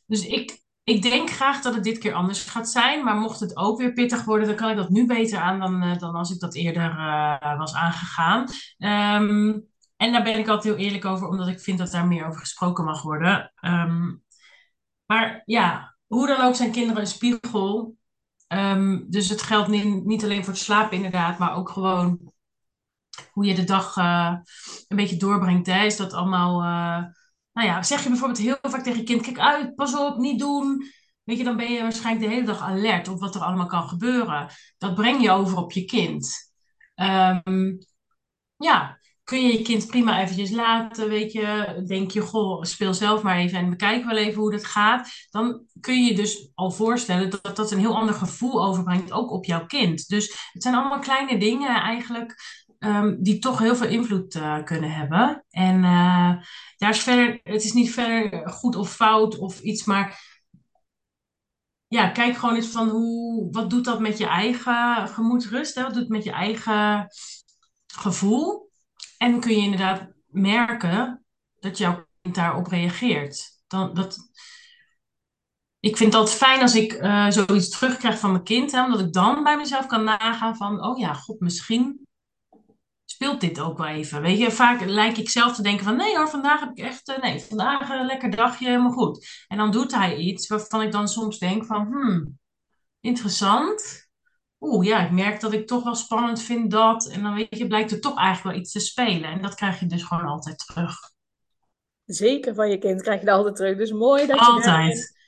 dus 0.07 0.27
ik, 0.27 0.62
ik 0.85 1.03
denk 1.03 1.31
graag 1.31 1.61
dat 1.61 1.75
het 1.75 1.85
dit 1.85 1.99
keer 1.99 2.13
anders 2.13 2.43
gaat 2.43 2.71
zijn. 2.71 3.05
Maar 3.05 3.17
mocht 3.17 3.41
het 3.41 3.57
ook 3.57 3.79
weer 3.79 3.93
pittig 3.93 4.25
worden, 4.25 4.47
dan 4.47 4.57
kan 4.57 4.71
ik 4.71 4.77
dat 4.77 4.89
nu 4.91 5.07
beter 5.07 5.39
aan 5.39 5.61
dan, 5.61 5.83
uh, 5.83 5.99
dan 5.99 6.15
als 6.15 6.31
ik 6.31 6.41
dat 6.41 6.55
eerder 6.55 6.91
uh, 6.91 7.59
was 7.59 7.75
aangegaan. 7.75 8.49
Um, 8.79 9.71
En 9.97 10.13
daar 10.13 10.23
ben 10.23 10.39
ik 10.39 10.49
altijd 10.49 10.75
heel 10.75 10.85
eerlijk 10.85 11.05
over, 11.05 11.29
omdat 11.29 11.49
ik 11.49 11.61
vind 11.61 11.79
dat 11.79 11.91
daar 11.91 12.07
meer 12.07 12.27
over 12.27 12.41
gesproken 12.41 12.85
mag 12.85 13.03
worden. 13.03 13.53
Ehm, 13.55 14.15
maar 15.07 15.43
ja, 15.45 15.97
hoe 16.07 16.27
dan 16.27 16.41
ook 16.41 16.55
zijn 16.55 16.73
kinderen 16.73 17.01
een 17.01 17.07
spiegel. 17.07 17.97
Ehm, 18.47 19.01
dus 19.09 19.29
het 19.29 19.43
geldt 19.43 19.69
niet, 19.69 20.05
niet 20.05 20.25
alleen 20.25 20.45
voor 20.45 20.53
het 20.53 20.63
slapen 20.63 20.97
inderdaad, 20.97 21.39
maar 21.39 21.55
ook 21.55 21.69
gewoon 21.71 22.33
hoe 23.33 23.45
je 23.45 23.55
de 23.55 23.65
dag 23.65 23.97
uh, 23.97 24.35
een 24.89 24.97
beetje 24.97 25.17
doorbrengt. 25.17 25.67
Hè? 25.67 25.85
Is 25.85 25.97
dat 25.97 26.13
allemaal, 26.13 26.63
nou 27.53 27.69
ja, 27.69 27.83
zeg 27.83 28.03
je 28.03 28.09
bijvoorbeeld 28.09 28.39
heel 28.39 28.59
vaak 28.63 28.83
tegen 28.83 28.99
je 28.99 29.05
kind, 29.05 29.23
kijk 29.23 29.39
uit, 29.39 29.75
pas 29.75 29.97
op, 29.97 30.19
niet 30.19 30.39
doen. 30.39 30.91
Weet 31.25 31.39
je, 31.39 31.45
dan 31.45 31.57
ben 31.57 31.73
je 31.73 31.83
waarschijnlijk 31.83 32.27
de 32.27 32.35
hele 32.35 32.47
dag 32.47 32.61
alert 32.61 33.09
op 33.09 33.21
wat 33.21 33.35
er 33.35 33.41
allemaal 33.41 33.67
kan 33.67 33.89
gebeuren. 33.89 34.49
Dat 34.79 34.95
breng 34.95 35.23
je 35.23 35.31
over 35.31 35.59
op 35.59 35.73
je 35.73 35.85
kind. 35.85 36.53
Um, 36.95 37.79
ja, 38.57 38.99
kun 39.25 39.43
je 39.43 39.53
je 39.53 39.63
kind 39.63 39.87
prima 39.87 40.21
eventjes 40.21 40.51
laten, 40.51 41.09
weet 41.09 41.33
je. 41.33 41.83
Denk 41.87 42.11
je, 42.11 42.21
goh, 42.21 42.63
speel 42.63 42.95
zelf 42.95 43.23
maar 43.23 43.37
even 43.37 43.59
en 43.59 43.71
bekijk 43.71 44.05
wel 44.05 44.17
even 44.17 44.41
hoe 44.41 44.51
dat 44.51 44.65
gaat. 44.65 45.09
Dan 45.31 45.67
kun 45.81 46.03
je 46.03 46.11
je 46.11 46.15
dus 46.15 46.51
al 46.55 46.71
voorstellen 46.71 47.31
dat 47.31 47.57
dat 47.57 47.71
een 47.71 47.79
heel 47.79 47.97
ander 47.97 48.15
gevoel 48.15 48.65
overbrengt, 48.65 49.13
ook 49.13 49.31
op 49.31 49.45
jouw 49.45 49.67
kind. 49.67 50.09
Dus 50.09 50.51
het 50.53 50.63
zijn 50.63 50.75
allemaal 50.75 50.99
kleine 50.99 51.39
dingen 51.39 51.81
eigenlijk 51.81 52.35
um, 52.85 53.23
die 53.23 53.39
toch 53.39 53.59
heel 53.59 53.77
veel 53.77 53.89
invloed 53.89 54.35
uh, 54.35 54.63
kunnen 54.65 54.93
hebben. 54.93 55.45
En 55.51 55.77
uh, 55.77 56.33
daar 56.77 56.91
is 56.91 57.01
verder, 57.01 57.41
het 57.43 57.65
is 57.65 57.73
niet 57.73 57.91
verder 57.91 58.49
goed 58.49 58.77
of 58.77 58.95
fout 58.95 59.39
of 59.39 59.61
iets, 59.61 59.85
maar 59.85 60.31
ja, 61.87 62.09
kijk 62.09 62.37
gewoon 62.37 62.55
eens 62.55 62.69
van 62.69 62.89
hoe, 62.89 63.51
wat 63.51 63.71
doet 63.71 63.85
dat 63.85 64.01
met 64.01 64.19
je 64.19 64.27
eigen 64.27 65.09
gemoedsrust? 65.09 65.75
Wat 65.75 65.87
doet 65.87 65.95
het 65.95 66.09
met 66.09 66.25
je 66.25 66.31
eigen 66.31 67.07
gevoel? 67.87 68.71
En 69.19 69.41
kun 69.41 69.51
je 69.51 69.63
inderdaad 69.63 70.13
merken 70.27 71.25
dat 71.61 71.79
jouw 71.79 72.07
kind 72.23 72.35
daarop 72.35 72.67
reageert. 72.67 73.63
Dan, 73.67 73.95
dat, 73.95 74.19
ik 75.81 75.97
vind 75.97 76.13
dat 76.13 76.33
fijn 76.33 76.61
als 76.61 76.75
ik 76.75 76.93
uh, 76.93 77.31
zoiets 77.31 77.69
terugkrijg 77.69 78.19
van 78.19 78.33
mijn 78.33 78.45
kind, 78.45 78.73
hè, 78.73 78.85
omdat 78.85 79.01
ik 79.01 79.13
dan 79.13 79.43
bij 79.43 79.57
mezelf 79.57 79.87
kan 79.87 80.05
nagaan 80.05 80.57
van, 80.57 80.85
oh 80.85 80.99
ja, 80.99 81.15
god, 81.15 81.41
misschien 81.41 82.07
speelt 83.23 83.41
dit 83.41 83.61
ook 83.61 83.79
wel 83.79 83.87
even. 83.87 84.23
Weet 84.23 84.39
je, 84.39 84.51
vaak 84.51 84.85
lijk 84.85 85.17
ik 85.17 85.31
zelf 85.31 85.55
te 85.55 85.63
denken 85.63 85.85
van, 85.85 85.97
nee 85.97 86.17
hoor, 86.17 86.29
vandaag 86.29 86.61
heb 86.61 86.71
ik 86.71 86.85
echt, 86.85 87.09
uh, 87.09 87.19
nee, 87.19 87.41
vandaag 87.41 87.91
een 87.91 88.07
lekker 88.07 88.31
dagje, 88.37 88.67
helemaal 88.67 88.93
goed. 88.93 89.45
En 89.49 89.57
dan 89.57 89.71
doet 89.71 89.95
hij 89.95 90.17
iets 90.17 90.49
waarvan 90.49 90.83
ik 90.83 90.93
dan 90.93 91.09
soms 91.09 91.39
denk 91.39 91.65
van, 91.65 91.87
hmm, 91.87 92.39
interessant 93.01 94.11
oeh 94.61 94.87
ja, 94.87 95.05
ik 95.05 95.11
merk 95.11 95.41
dat 95.41 95.53
ik 95.53 95.67
toch 95.67 95.85
wel 95.85 95.95
spannend 95.95 96.43
vind 96.43 96.71
dat. 96.71 97.09
En 97.09 97.23
dan 97.23 97.35
weet 97.35 97.59
je, 97.59 97.67
blijkt 97.67 97.91
er 97.91 98.01
toch 98.01 98.19
eigenlijk 98.19 98.57
wel 98.57 98.65
iets 98.65 98.73
te 98.73 98.81
spelen. 98.81 99.31
En 99.31 99.43
dat 99.43 99.55
krijg 99.55 99.81
je 99.81 99.87
dus 99.87 100.03
gewoon 100.03 100.27
altijd 100.27 100.59
terug. 100.67 100.97
Zeker 102.05 102.55
van 102.55 102.71
je 102.71 102.79
kind 102.79 103.03
krijg 103.03 103.21
je 103.21 103.27
dat 103.27 103.37
altijd 103.37 103.57
terug. 103.57 103.77
Dus 103.77 103.93
mooi 103.93 104.27
dat 104.27 104.39
je 104.39 104.47
altijd. 104.47 105.21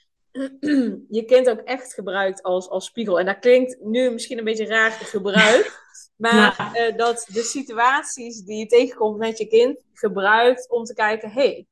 Je 1.08 1.24
kind 1.26 1.50
ook 1.50 1.60
echt 1.60 1.94
gebruikt 1.94 2.42
als, 2.42 2.68
als 2.68 2.84
spiegel. 2.84 3.18
En 3.18 3.26
dat 3.26 3.38
klinkt 3.38 3.76
nu 3.80 4.10
misschien 4.10 4.38
een 4.38 4.44
beetje 4.44 4.66
raar 4.66 4.90
gebruikt. 4.90 5.82
Maar 6.16 6.70
eh, 6.72 6.96
dat 6.96 7.26
de 7.32 7.42
situaties 7.42 8.42
die 8.42 8.58
je 8.58 8.66
tegenkomt 8.66 9.18
met 9.18 9.38
je 9.38 9.46
kind 9.46 9.84
gebruikt 9.92 10.70
om 10.70 10.84
te 10.84 10.94
kijken: 10.94 11.30
hey, 11.30 11.66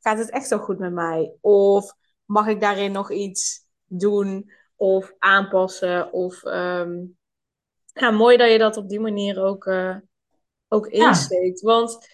gaat 0.00 0.18
het 0.18 0.30
echt 0.30 0.48
zo 0.48 0.58
goed 0.58 0.78
met 0.78 0.92
mij? 0.92 1.32
Of 1.40 1.94
mag 2.24 2.46
ik 2.46 2.60
daarin 2.60 2.92
nog 2.92 3.12
iets 3.12 3.66
doen? 3.84 4.50
of 4.78 5.14
aanpassen. 5.18 6.12
Of 6.12 6.44
um, 6.44 7.16
ja, 7.92 8.10
mooi 8.10 8.36
dat 8.36 8.50
je 8.50 8.58
dat 8.58 8.76
op 8.76 8.88
die 8.88 9.00
manier 9.00 9.42
ook, 9.42 9.64
uh, 9.64 9.96
ook 10.68 10.86
insteekt. 10.86 11.60
Want 11.60 12.08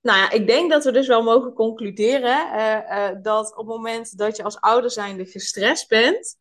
nou 0.00 0.18
ja, 0.18 0.30
ik 0.30 0.46
denk 0.46 0.70
dat 0.70 0.84
we 0.84 0.92
dus 0.92 1.06
wel 1.06 1.22
mogen 1.22 1.52
concluderen 1.52 2.46
uh, 2.54 2.78
uh, 2.90 3.08
dat 3.22 3.50
op 3.50 3.66
het 3.66 3.76
moment 3.76 4.18
dat 4.18 4.36
je 4.36 4.42
als 4.42 4.60
ouder 4.60 4.90
zijnde 4.90 5.26
gestrest 5.26 5.88
bent, 5.88 6.36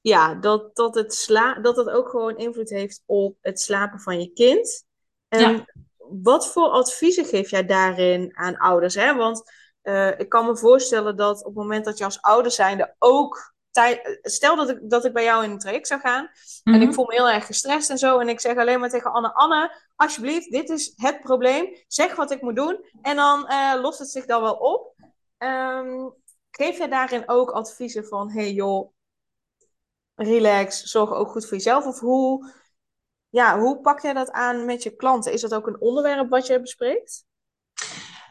ja, 0.00 0.34
dat, 0.34 0.76
dat, 0.76 0.94
het 0.94 1.14
sla 1.14 1.54
dat 1.54 1.76
het 1.76 1.88
ook 1.90 2.08
gewoon 2.08 2.36
invloed 2.36 2.70
heeft 2.70 3.02
op 3.06 3.36
het 3.40 3.60
slapen 3.60 4.00
van 4.00 4.20
je 4.20 4.32
kind. 4.32 4.84
En 5.28 5.52
ja. 5.52 5.64
wat 5.96 6.52
voor 6.52 6.68
adviezen 6.68 7.24
geef 7.24 7.50
jij 7.50 7.66
daarin 7.66 8.36
aan 8.36 8.56
ouders? 8.56 8.94
Hè? 8.94 9.14
Want 9.14 9.42
uh, 9.82 10.18
ik 10.18 10.28
kan 10.28 10.46
me 10.46 10.56
voorstellen 10.56 11.16
dat 11.16 11.38
op 11.38 11.44
het 11.44 11.54
moment 11.54 11.84
dat 11.84 11.98
je 11.98 12.04
als 12.04 12.20
ouder 12.20 12.52
zijnde 12.52 12.94
ook 12.98 13.53
stel 14.22 14.56
dat 14.56 14.68
ik, 14.68 14.78
dat 14.82 15.04
ik 15.04 15.12
bij 15.12 15.24
jou 15.24 15.44
in 15.44 15.50
een 15.50 15.58
traject 15.58 15.86
zou 15.86 16.00
gaan 16.00 16.30
en 16.62 16.74
ik 16.74 16.86
mhm. 16.86 16.92
voel 16.92 17.06
me 17.06 17.14
heel 17.14 17.30
erg 17.30 17.46
gestrest 17.46 17.90
en 17.90 17.98
zo 17.98 18.18
en 18.18 18.28
ik 18.28 18.40
zeg 18.40 18.56
alleen 18.56 18.80
maar 18.80 18.90
tegen 18.90 19.12
Anne, 19.12 19.34
Anne, 19.34 19.80
alsjeblieft, 19.96 20.50
dit 20.50 20.70
is 20.70 20.92
het 20.96 21.20
probleem, 21.20 21.76
zeg 21.86 22.16
wat 22.16 22.30
ik 22.30 22.42
moet 22.42 22.56
doen 22.56 22.84
en 23.02 23.16
dan 23.16 23.46
uh, 23.50 23.74
lost 23.80 23.98
het 23.98 24.10
zich 24.10 24.26
dan 24.26 24.42
wel 24.42 24.54
op. 24.54 24.94
Um, 25.38 26.14
geef 26.50 26.78
je 26.78 26.88
daarin 26.88 27.28
ook 27.28 27.50
adviezen 27.50 28.04
van, 28.06 28.30
hey 28.30 28.52
joh, 28.52 28.92
relax, 30.14 30.82
zorg 30.82 31.12
ook 31.12 31.30
goed 31.30 31.44
voor 31.44 31.56
jezelf 31.56 31.86
of 31.86 32.00
hoe, 32.00 32.52
ja, 33.28 33.58
hoe 33.58 33.80
pak 33.80 34.00
jij 34.00 34.12
dat 34.12 34.30
aan 34.30 34.64
met 34.64 34.82
je 34.82 34.96
klanten? 34.96 35.32
Is 35.32 35.40
dat 35.40 35.54
ook 35.54 35.66
een 35.66 35.80
onderwerp 35.80 36.30
wat 36.30 36.46
je 36.46 36.60
bespreekt? 36.60 37.24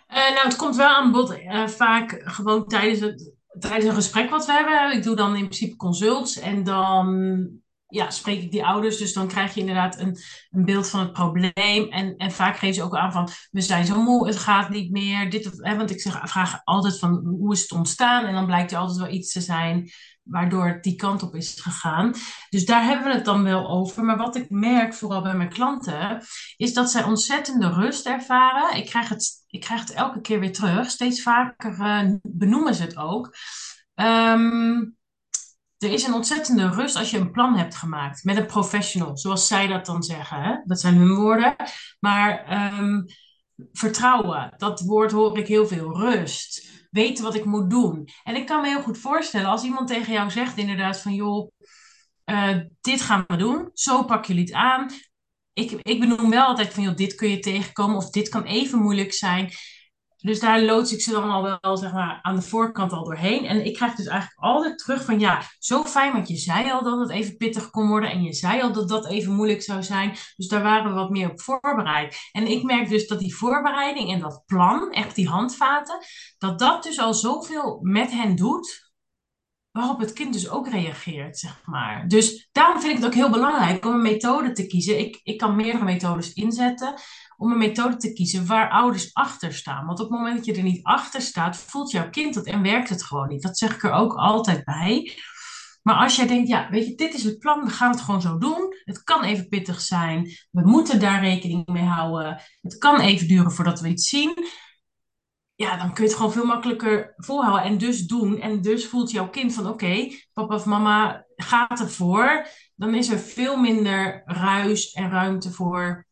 Uh, 0.08 0.30
nou, 0.30 0.48
het 0.48 0.56
komt 0.56 0.76
wel 0.76 0.88
aan 0.88 1.12
bod 1.12 1.38
uh, 1.38 1.68
vaak 1.68 2.22
gewoon 2.24 2.68
tijdens 2.68 3.00
het 3.00 3.34
tijdens 3.60 3.86
een 3.86 3.94
gesprek 3.94 4.30
wat 4.30 4.46
we 4.46 4.52
hebben, 4.52 4.98
ik 4.98 5.04
doe 5.04 5.16
dan 5.16 5.36
in 5.36 5.46
principe 5.46 5.76
consults 5.76 6.40
en 6.40 6.64
dan 6.64 7.62
ja, 7.94 8.10
spreek 8.10 8.42
ik 8.42 8.52
die 8.52 8.66
ouders. 8.66 8.98
Dus 8.98 9.14
dan 9.14 9.28
krijg 9.28 9.54
je 9.54 9.60
inderdaad 9.60 10.00
een, 10.00 10.18
een 10.52 10.66
beeld 10.66 10.90
van 10.90 11.00
het 11.00 11.12
probleem. 11.14 11.90
En, 11.90 12.16
en 12.18 12.32
vaak 12.32 12.58
geven 12.58 12.76
ze 12.76 12.84
ook 12.84 12.96
aan 12.96 13.12
van, 13.12 13.30
we 13.52 13.62
zijn 13.62 13.86
zo 13.86 14.02
moe, 14.02 14.28
het 14.28 14.38
gaat 14.38 14.70
niet 14.70 14.92
meer. 14.92 15.30
Dit, 15.30 15.50
hè, 15.56 15.76
want 15.76 15.90
ik 15.90 16.02
zeg, 16.02 16.30
vraag 16.30 16.62
altijd 16.64 17.00
van, 17.00 17.36
hoe 17.40 17.54
is 17.54 17.62
het 17.62 17.72
ontstaan? 17.72 18.26
En 18.26 18.34
dan 18.34 18.46
blijkt 18.46 18.72
er 18.72 18.78
altijd 18.78 19.00
wel 19.00 19.10
iets 19.10 19.32
te 19.32 19.42
zijn 19.42 19.92
waardoor 20.24 20.68
het 20.68 20.84
die 20.84 20.96
kant 20.96 21.24
op 21.24 21.36
is 21.36 21.60
gegaan. 21.62 22.14
Dus 22.50 22.66
daar 22.66 22.84
hebben 22.84 23.08
we 23.08 23.14
het 23.14 23.26
dan 23.26 23.44
wel 23.44 23.70
over. 23.70 24.04
Maar 24.04 24.18
wat 24.18 24.36
ik 24.36 24.50
merk, 24.50 24.94
vooral 24.94 25.22
bij 25.22 25.36
mijn 25.36 25.50
klanten, 25.50 26.22
is 26.58 26.74
dat 26.74 26.92
zij 26.92 27.04
ontzettende 27.04 27.70
rust 27.70 28.06
ervaren. 28.06 28.78
Ik 28.78 28.86
krijg 28.86 29.10
het, 29.10 29.44
ik 29.48 29.62
krijg 29.62 29.80
het 29.80 29.92
elke 29.92 30.22
keer 30.22 30.40
weer 30.40 30.54
terug. 30.54 30.90
Steeds 30.90 31.22
vaker 31.22 31.80
uh, 31.80 32.14
benoemen 32.22 32.76
ze 32.76 32.84
het 32.84 32.98
ook. 32.98 33.36
Um, 33.96 34.98
er 35.84 35.92
is 35.92 36.04
een 36.04 36.14
ontzettende 36.14 36.70
rust 36.70 36.96
als 36.96 37.12
je 37.12 37.18
een 37.18 37.32
plan 37.32 37.58
hebt 37.58 37.76
gemaakt 37.76 38.24
met 38.24 38.38
een 38.38 38.46
professional, 38.46 39.18
zoals 39.18 39.48
zij 39.48 39.68
dat 39.68 39.86
dan 39.86 40.04
zeggen. 40.04 40.42
Hè? 40.42 40.56
Dat 40.66 40.80
zijn 40.80 40.96
hun 40.96 41.16
woorden. 41.16 41.56
Maar 42.00 42.52
um, 42.80 43.06
vertrouwen, 43.72 44.54
dat 44.58 44.80
woord 44.80 45.12
hoor 45.12 45.38
ik 45.38 45.48
heel 45.48 45.68
veel. 45.68 46.00
Rust, 46.00 46.72
weten 46.92 47.24
wat 47.24 47.36
ik 47.36 47.46
moet 47.46 47.70
doen. 47.70 48.08
En 48.24 48.36
ik 48.36 48.46
kan 48.46 48.62
me 48.62 48.68
heel 48.68 48.82
goed 48.82 48.98
voorstellen 48.98 49.50
als 49.50 49.64
iemand 49.64 49.88
tegen 49.88 50.14
jou 50.14 50.32
zegt 50.32 50.58
inderdaad 50.58 51.02
van 51.02 51.14
joh, 51.14 51.52
uh, 52.26 52.58
dit 52.82 53.02
gaan 53.02 53.24
we 53.28 53.36
doen, 53.36 53.70
zo 53.74 54.04
pak 54.04 54.26
jullie 54.26 54.44
het 54.44 54.54
aan. 54.54 54.90
Ik, 55.54 55.72
ik 55.72 56.00
benoem 56.00 56.30
wel 56.30 56.46
altijd 56.46 56.74
van 56.74 56.84
joh, 56.84 56.96
dit 56.96 57.16
kun 57.16 57.30
je 57.30 57.40
tegenkomen 57.40 57.96
of 57.96 58.10
dit 58.10 58.30
kan 58.30 58.44
even 58.44 58.80
moeilijk 58.80 59.14
zijn. 59.14 59.52
Dus 60.24 60.40
daar 60.40 60.62
loods 60.62 60.94
ik 60.94 61.02
ze 61.02 61.12
dan 61.12 61.30
al 61.30 61.58
wel 61.62 61.78
zeg 61.78 61.94
maar, 61.94 62.20
aan 62.22 62.36
de 62.36 62.42
voorkant 62.42 62.92
al 62.92 63.04
doorheen. 63.04 63.46
En 63.46 63.66
ik 63.66 63.74
krijg 63.74 63.96
dus 63.96 64.06
eigenlijk 64.06 64.40
altijd 64.40 64.78
terug 64.78 65.06
van 65.06 65.20
ja, 65.20 65.42
zo 65.60 65.84
fijn, 65.84 66.12
want 66.12 66.28
je 66.28 66.36
zei 66.36 66.72
al 66.72 66.84
dat 66.84 67.00
het 67.00 67.10
even 67.10 67.38
pittig 67.38 67.70
kon 67.70 67.88
worden. 67.88 68.12
En 68.12 68.24
je 68.24 68.34
zei 68.34 68.62
al 68.62 68.72
dat 68.72 68.90
dat 68.90 69.08
even 69.08 69.34
moeilijk 69.34 69.62
zou 69.62 69.84
zijn. 69.84 70.16
Dus 70.36 70.48
daar 70.48 70.64
waren 70.64 70.90
we 70.90 70.96
wat 70.96 71.10
meer 71.10 71.32
op 71.32 71.42
voorbereid. 71.42 72.30
En 72.32 72.48
ik 72.48 72.64
merk 72.64 72.90
dus 72.90 73.08
dat 73.08 73.20
die 73.20 73.36
voorbereiding 73.36 74.12
en 74.12 74.20
dat 74.20 74.44
plan, 74.46 74.92
echt 74.92 75.16
die 75.16 75.28
handvaten, 75.28 75.98
dat 76.38 76.60
dat 76.60 76.84
dus 76.84 77.00
al 77.00 77.14
zoveel 77.14 77.80
met 77.82 78.12
hen 78.12 78.36
doet. 78.36 78.92
Waarop 79.72 80.00
het 80.00 80.14
kind 80.14 80.34
dus 80.34 80.50
ook 80.50 80.70
reageert, 80.70 81.38
zeg 81.38 81.62
maar. 81.66 82.08
Dus 82.08 82.50
daarom 82.52 82.80
vind 82.80 82.92
ik 82.92 82.98
het 82.98 83.06
ook 83.06 83.14
heel 83.14 83.30
belangrijk 83.30 83.86
om 83.86 83.94
een 83.94 84.02
methode 84.02 84.52
te 84.52 84.68
kiezen. 84.68 85.00
Ik, 85.00 85.20
ik 85.24 85.38
kan 85.38 85.56
meerdere 85.56 85.84
methodes 85.84 86.34
inzetten 86.34 86.94
om 87.44 87.52
een 87.52 87.58
methode 87.58 87.98
te 87.98 88.14
kiezen 88.14 88.46
waar 88.46 88.70
ouders 88.70 89.14
achter 89.14 89.54
staan. 89.54 89.86
Want 89.86 90.00
op 90.00 90.10
het 90.10 90.18
moment 90.18 90.36
dat 90.36 90.46
je 90.46 90.56
er 90.56 90.64
niet 90.64 90.84
achter 90.84 91.22
staat, 91.22 91.58
voelt 91.58 91.92
jouw 91.92 92.10
kind 92.10 92.34
dat 92.34 92.46
en 92.46 92.62
werkt 92.62 92.90
het 92.90 93.04
gewoon 93.04 93.28
niet. 93.28 93.42
Dat 93.42 93.58
zeg 93.58 93.76
ik 93.76 93.84
er 93.84 93.92
ook 93.92 94.14
altijd 94.14 94.64
bij. 94.64 95.18
Maar 95.82 95.96
als 95.96 96.16
jij 96.16 96.28
denkt, 96.28 96.48
ja, 96.48 96.70
weet 96.70 96.88
je, 96.88 96.96
dit 96.96 97.14
is 97.14 97.24
het 97.24 97.40
plan, 97.40 97.64
we 97.64 97.70
gaan 97.70 97.92
het 97.92 98.02
gewoon 98.02 98.22
zo 98.22 98.38
doen. 98.38 98.76
Het 98.84 99.04
kan 99.04 99.24
even 99.24 99.48
pittig 99.48 99.82
zijn. 99.82 100.30
We 100.52 100.62
moeten 100.62 101.00
daar 101.00 101.22
rekening 101.22 101.66
mee 101.66 101.84
houden. 101.84 102.42
Het 102.62 102.78
kan 102.78 103.00
even 103.00 103.28
duren 103.28 103.52
voordat 103.52 103.80
we 103.80 103.88
iets 103.88 104.10
zien. 104.10 104.48
Ja, 105.56 105.78
dan 105.78 105.94
kun 105.94 106.04
je 106.04 106.10
het 106.10 106.18
gewoon 106.18 106.34
veel 106.34 106.46
makkelijker 106.46 107.14
volhouden 107.18 107.64
en 107.64 107.78
dus 107.78 108.06
doen. 108.06 108.40
En 108.40 108.62
dus 108.62 108.88
voelt 108.88 109.12
jouw 109.12 109.30
kind 109.30 109.54
van, 109.54 109.68
oké, 109.68 110.10
papa 110.34 110.56
of 110.56 110.66
mama 110.66 111.26
gaat 111.36 111.80
ervoor. 111.80 112.48
Dan 112.76 112.96
is 112.96 113.10
er 113.10 113.20
veel 113.20 113.58
minder 113.58 114.22
ruis 114.26 114.92
en 114.92 115.10
ruimte 115.10 115.52
voor 115.52 116.06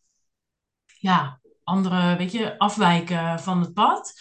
ja, 1.01 1.39
andere, 1.63 2.15
weet 2.17 2.31
je, 2.31 2.57
afwijken 2.57 3.39
van 3.39 3.59
het 3.61 3.73
pad. 3.73 4.13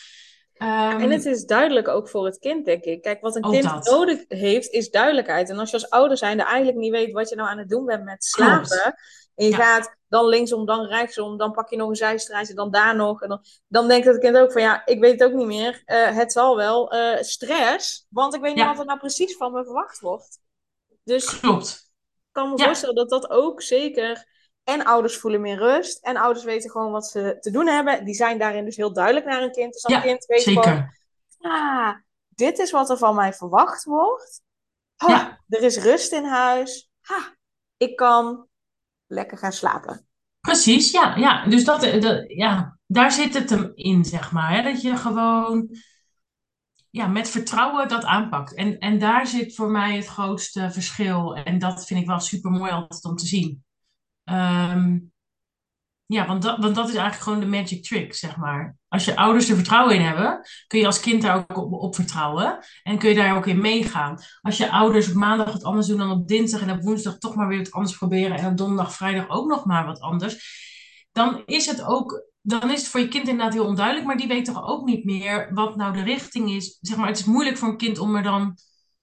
Um, 0.62 0.68
en 1.00 1.10
het 1.10 1.24
is 1.24 1.44
duidelijk 1.44 1.88
ook 1.88 2.08
voor 2.08 2.24
het 2.24 2.38
kind, 2.38 2.64
denk 2.64 2.84
ik. 2.84 3.02
Kijk, 3.02 3.20
wat 3.20 3.36
een 3.36 3.42
kind 3.42 3.84
nodig 3.90 4.24
heeft, 4.28 4.70
is 4.70 4.90
duidelijkheid. 4.90 5.50
En 5.50 5.58
als 5.58 5.70
je 5.70 5.76
als 5.76 5.90
ouder 5.90 6.16
zijnde 6.16 6.42
eigenlijk 6.42 6.78
niet 6.78 6.90
weet 6.92 7.12
wat 7.12 7.28
je 7.28 7.34
nou 7.36 7.48
aan 7.48 7.58
het 7.58 7.68
doen 7.68 7.84
bent 7.84 8.04
met 8.04 8.24
slapen, 8.24 8.94
En 9.34 9.46
je 9.46 9.50
Ja. 9.50 9.56
gaat 9.56 9.96
dan 10.08 10.26
linksom, 10.26 10.66
dan 10.66 10.86
rechtsom, 10.86 11.36
dan 11.36 11.52
pak 11.52 11.70
je 11.70 11.76
nog 11.76 11.88
een 11.88 11.96
zijstraatje, 11.96 12.54
dan 12.54 12.70
daar 12.70 12.96
nog. 12.96 13.22
En 13.22 13.28
dan, 13.28 13.44
dan 13.68 13.88
denkt 13.88 14.06
het 14.06 14.18
kind 14.18 14.36
ook 14.36 14.52
van, 14.52 14.62
ja, 14.62 14.86
ik 14.86 15.00
weet 15.00 15.20
het 15.20 15.30
ook 15.30 15.36
niet 15.36 15.46
meer. 15.46 15.82
Eh, 15.84 16.16
het 16.16 16.32
zal 16.32 16.56
wel. 16.56 16.90
Eh, 16.92 17.22
stress, 17.22 18.06
want 18.08 18.34
ik 18.34 18.40
weet 18.40 18.54
niet 18.54 18.64
wat 18.64 18.78
er 18.78 18.84
nou 18.84 18.98
precies 18.98 19.36
van 19.36 19.52
me 19.52 19.64
verwacht 19.64 20.00
wordt. 20.00 20.40
Dus 21.04 21.34
ik 21.34 21.40
Klopt. 21.40 21.90
kan 22.32 22.50
me 22.50 22.58
Ja. 22.58 22.64
voorstellen 22.64 22.94
dat 22.94 23.08
dat 23.10 23.30
ook 23.30 23.62
zeker... 23.62 24.28
En 24.70 24.84
ouders 24.84 25.16
voelen 25.16 25.40
meer 25.40 25.56
rust. 25.58 26.04
En 26.04 26.16
ouders 26.16 26.44
weten 26.44 26.70
gewoon 26.70 26.92
wat 26.92 27.06
ze 27.06 27.36
te 27.40 27.50
doen 27.50 27.66
hebben. 27.66 28.04
Die 28.04 28.14
zijn 28.14 28.38
daarin 28.38 28.64
dus 28.64 28.76
heel 28.76 28.92
duidelijk 28.92 29.26
naar 29.26 29.40
hun 29.40 29.52
kind. 29.52 29.72
Dus 29.72 29.82
dat 29.82 29.92
Ja, 29.92 30.00
kind 30.00 30.24
weet 30.24 30.42
gewoon, 30.42 30.62
Zeker. 30.64 30.98
ah, 31.40 31.94
dit 32.28 32.58
is 32.58 32.70
wat 32.70 32.90
er 32.90 32.98
van 32.98 33.14
mij 33.14 33.32
verwacht 33.32 33.84
wordt. 33.84 34.42
Ha, 34.96 35.08
Ja. 35.08 35.40
Er 35.48 35.62
is 35.62 35.76
rust 35.78 36.12
in 36.12 36.24
huis. 36.24 36.90
Ha, 37.00 37.36
ik 37.76 37.96
kan 37.96 38.46
lekker 39.06 39.38
gaan 39.38 39.52
slapen. 39.52 40.06
Precies, 40.40 40.90
ja, 40.90 41.16
ja. 41.16 41.46
Dus 41.46 41.64
dat, 41.64 41.82
eh, 41.82 42.00
dat, 42.00 42.24
ja, 42.26 42.78
daar 42.86 43.12
zit 43.12 43.34
het 43.34 43.50
hem 43.50 43.72
in, 43.74 44.04
zeg 44.04 44.32
maar. 44.32 44.50
Hè? 44.54 44.62
Dat 44.62 44.82
je 44.82 44.96
gewoon 44.96 45.76
ja, 46.90 47.06
met 47.06 47.28
vertrouwen 47.28 47.88
dat 47.88 48.04
aanpakt. 48.04 48.54
En, 48.54 48.78
en 48.78 48.98
daar 48.98 49.26
zit 49.26 49.54
voor 49.54 49.70
mij 49.70 49.96
het 49.96 50.06
grootste 50.06 50.70
verschil. 50.70 51.34
En 51.34 51.58
dat 51.58 51.86
vind 51.86 52.00
ik 52.00 52.06
wel 52.06 52.20
super 52.20 52.50
mooi 52.50 52.70
altijd 52.70 53.04
om 53.04 53.16
te 53.16 53.26
zien. 53.26 53.64
Ehm, 54.30 54.98
ja, 56.06 56.26
want 56.26 56.42
dat, 56.42 56.58
want 56.58 56.74
dat 56.74 56.88
is 56.88 56.94
eigenlijk 56.94 57.22
gewoon 57.22 57.40
de 57.40 57.56
magic 57.56 57.82
trick, 57.82 58.14
zeg 58.14 58.36
maar. 58.36 58.76
Als 58.88 59.04
je 59.04 59.16
ouders 59.16 59.48
er 59.48 59.54
vertrouwen 59.54 59.94
in 59.94 60.02
hebben, 60.02 60.40
kun 60.66 60.78
je 60.78 60.86
als 60.86 61.00
kind 61.00 61.22
daar 61.22 61.44
ook 61.48 61.82
op, 61.82 61.94
vertrouwen. 61.94 62.58
En 62.82 62.98
kun 62.98 63.08
je 63.08 63.14
daar 63.14 63.36
ook 63.36 63.46
in 63.46 63.60
meegaan. 63.60 64.18
Als 64.40 64.56
je 64.56 64.70
ouders 64.70 65.08
op 65.08 65.14
maandag 65.14 65.52
wat 65.52 65.62
anders 65.62 65.86
doen 65.86 65.98
dan 65.98 66.10
op 66.10 66.28
dinsdag 66.28 66.60
en 66.62 66.70
op 66.70 66.82
woensdag 66.82 67.18
toch 67.18 67.34
maar 67.34 67.48
weer 67.48 67.58
wat 67.58 67.72
anders 67.72 67.96
proberen 67.96 68.36
en 68.36 68.46
op 68.46 68.56
donderdag, 68.56 68.94
vrijdag 68.94 69.28
ook 69.28 69.48
nog 69.48 69.64
maar 69.64 69.86
wat 69.86 70.00
anders, 70.00 70.58
dan 71.12 71.42
is 71.46 71.66
het 71.66 71.82
ook, 71.82 72.24
dan 72.40 72.70
is 72.70 72.80
het 72.80 72.88
voor 72.88 73.00
je 73.00 73.08
kind 73.08 73.28
inderdaad 73.28 73.54
heel 73.54 73.66
onduidelijk, 73.66 74.06
maar 74.06 74.16
die 74.16 74.28
weet 74.28 74.44
toch 74.44 74.62
ook 74.66 74.84
niet 74.84 75.04
meer 75.04 75.54
wat 75.54 75.76
nou 75.76 75.92
de 75.92 76.02
richting 76.02 76.50
is. 76.50 76.78
Zeg 76.80 76.96
maar, 76.96 77.08
het 77.08 77.18
is 77.18 77.24
moeilijk 77.24 77.56
voor 77.56 77.68
een 77.68 77.76
kind 77.76 77.98
om 77.98 78.16
er 78.16 78.22
dan 78.22 78.56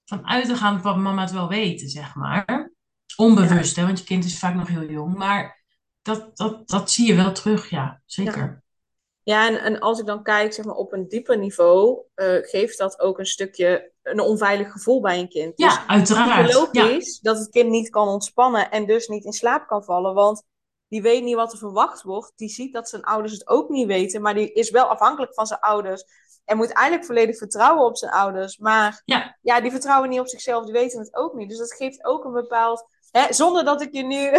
van 0.05 0.27
uit 0.27 0.46
te 0.46 0.55
gaan 0.55 0.81
wat 0.81 0.98
mama 0.98 1.22
het 1.22 1.31
wel 1.31 1.48
weet, 1.48 1.91
zeg 1.91 2.15
maar. 2.15 2.66
Onbewust, 3.17 3.75
hè, 3.75 3.86
want 3.86 4.00
je 4.00 4.05
kind 4.05 4.25
is 4.25 4.39
vaak 4.39 4.55
nog 4.55 4.67
heel 4.67 4.89
jong, 4.89 5.15
maar 5.15 5.63
dat, 6.01 6.38
dat, 6.38 6.67
dat 6.69 6.91
zie 6.91 7.07
je 7.07 7.15
wel 7.15 7.31
terug, 7.31 7.69
ja, 7.69 8.01
zeker. 8.05 8.63
Ja, 9.24 9.47
en, 9.47 9.62
en 9.62 9.79
als 9.79 10.00
ik 10.00 10.05
dan 10.05 10.24
kijk 10.24 10.53
zeg 10.53 10.65
maar, 10.65 10.75
op 10.75 10.93
een 10.93 11.07
dieper 11.07 11.38
niveau, 11.38 12.01
eh, 12.13 12.38
geeft 12.41 12.77
dat 12.77 13.00
ook 13.00 13.19
een 13.19 13.25
stukje 13.25 13.91
een 14.03 14.19
onveilig 14.19 14.71
gevoel 14.71 15.01
bij 15.01 15.19
een 15.19 15.29
kind. 15.29 15.57
Dus 15.57 15.74
Ja, 15.74 15.88
uiteraard. 15.88 16.50
Ja, 16.51 16.59
logisch 16.59 17.19
dat 17.19 17.38
het 17.38 17.50
kind 17.50 17.69
niet 17.69 17.89
kan 17.89 18.07
ontspannen 18.07 18.71
en 18.71 18.86
dus 18.86 19.07
niet 19.07 19.25
in 19.25 19.31
slaap 19.33 19.67
kan 19.67 19.83
vallen. 19.83 20.13
Want 20.13 20.43
die 20.88 21.01
weet 21.01 21.24
niet 21.24 21.36
wat 21.36 21.51
er 21.51 21.57
verwacht 21.57 22.01
wordt. 22.01 22.33
Die 22.36 22.50
ziet 22.50 22.74
dat 22.74 22.89
zijn 22.89 23.03
ouders 23.03 23.33
het 23.33 23.47
ook 23.47 23.69
niet 23.69 23.88
weten, 23.88 24.21
maar 24.21 24.33
die 24.33 24.53
is 24.53 24.69
wel 24.69 24.86
afhankelijk 24.86 25.33
van 25.33 25.45
zijn 25.47 25.59
ouders. 25.59 26.03
En 26.45 26.57
moet 26.57 26.71
eigenlijk 26.71 27.07
volledig 27.07 27.38
vertrouwen 27.38 27.86
op 27.86 27.97
zijn 27.97 28.12
ouders. 28.12 28.57
Maar 28.57 29.01
Ja. 29.05 29.38
ja, 29.41 29.62
die 29.62 29.71
vertrouwen 29.71 30.09
niet 30.09 30.19
op 30.19 30.27
zichzelf, 30.27 30.63
die 30.63 30.74
weten 30.74 31.00
het 31.00 31.15
ook 31.15 31.33
niet. 31.33 31.50
Dus 31.50 31.57
dat 31.57 31.74
geeft 31.74 32.05
ook 32.05 32.25
een 32.25 32.33
bepaald. 32.33 32.88
Hè, 33.11 33.33
zonder 33.33 33.65
dat 33.65 33.81
ik 33.81 33.93
je 33.93 34.03
nu, 34.03 34.31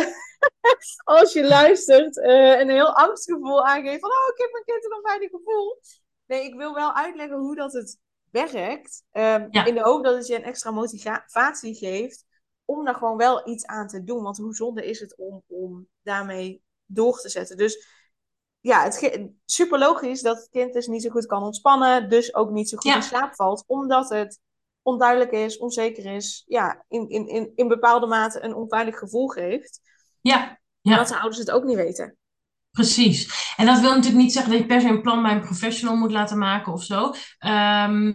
als 1.04 1.32
je 1.32 1.44
luistert, 1.46 2.18
eh, 2.20 2.58
een 2.60 2.70
heel 2.70 2.94
angstgevoel 2.96 3.66
aangeef. 3.66 4.00
Van, 4.00 4.10
oh, 4.10 4.28
ik 4.34 4.38
heb 4.40 4.54
een 4.54 4.64
kind 4.64 4.84
een 4.84 4.96
onveilig 4.96 5.30
gevoel. 5.30 5.80
Nee, 6.26 6.44
ik 6.44 6.54
wil 6.54 6.75
wel 6.75 6.94
uitleggen 6.94 7.38
hoe 7.38 7.54
dat 7.56 7.72
het 7.72 7.98
werkt. 8.30 9.02
ehm, 9.12 9.46
Ja. 9.50 9.64
In 9.64 9.75
de 9.75 9.82
hoop 9.82 10.04
dat 10.04 10.14
het 10.16 10.26
je 10.26 10.34
een 10.37 10.44
extra 10.44 10.70
motivatie 10.70 11.75
geeft 11.75 12.25
om 12.64 12.84
daar 12.84 12.94
gewoon 12.94 13.16
wel 13.16 13.48
iets 13.48 13.66
aan 13.66 13.87
te 13.88 14.04
doen. 14.04 14.22
Want 14.22 14.37
hoe 14.37 14.54
zonde 14.54 14.84
is 14.87 15.00
het 15.00 15.16
om, 15.16 15.42
om 15.46 15.88
daarmee 16.02 16.62
door 16.87 17.20
te 17.20 17.28
zetten. 17.28 17.56
Dus 17.56 17.87
ja, 18.60 18.82
het 18.82 19.28
super 19.44 19.78
logisch 19.78 20.22
dat 20.22 20.37
het 20.37 20.48
kind 20.48 20.72
dus 20.72 20.87
niet 20.87 21.02
zo 21.02 21.10
goed 21.10 21.26
kan 21.26 21.42
ontspannen. 21.42 22.08
Dus 22.08 22.34
ook 22.34 22.50
niet 22.50 22.68
zo 22.68 22.76
goed 22.76 22.90
Ja. 22.90 22.96
in 22.96 23.02
slaap 23.02 23.34
valt. 23.34 23.64
Omdat 23.66 24.08
het 24.08 24.38
onduidelijk 24.88 25.30
is, 25.30 25.59
onzeker 25.59 26.14
is. 26.14 26.45
Ja, 26.47 26.85
in, 26.88 27.09
in, 27.09 27.29
in, 27.29 27.53
in 27.55 27.68
bepaalde 27.68 28.07
mate 28.07 28.42
een 28.42 28.55
onveilig 28.55 28.98
gevoel 28.98 29.29
geeft. 29.29 29.81
ja, 30.20 30.59
ja. 30.81 30.96
Dat 30.96 31.09
de 31.09 31.14
ouders 31.14 31.38
het 31.38 31.51
ook 31.51 31.64
niet 31.64 31.77
weten. 31.77 32.16
Precies. 32.70 33.53
En 33.57 33.66
dat 33.66 33.81
wil 33.81 33.90
natuurlijk 33.90 34.22
niet 34.22 34.33
zeggen 34.33 34.53
dat 34.53 34.61
je 34.61 34.66
per 34.66 34.81
se 34.81 34.88
een 34.88 35.03
plan 35.03 35.22
bij 35.22 35.33
een 35.33 35.40
professional 35.40 35.96
moet 35.96 36.11
laten 36.11 36.38
maken 36.38 36.72
of 36.72 36.83
zo. 36.83 37.12
Ehm, 37.38 38.12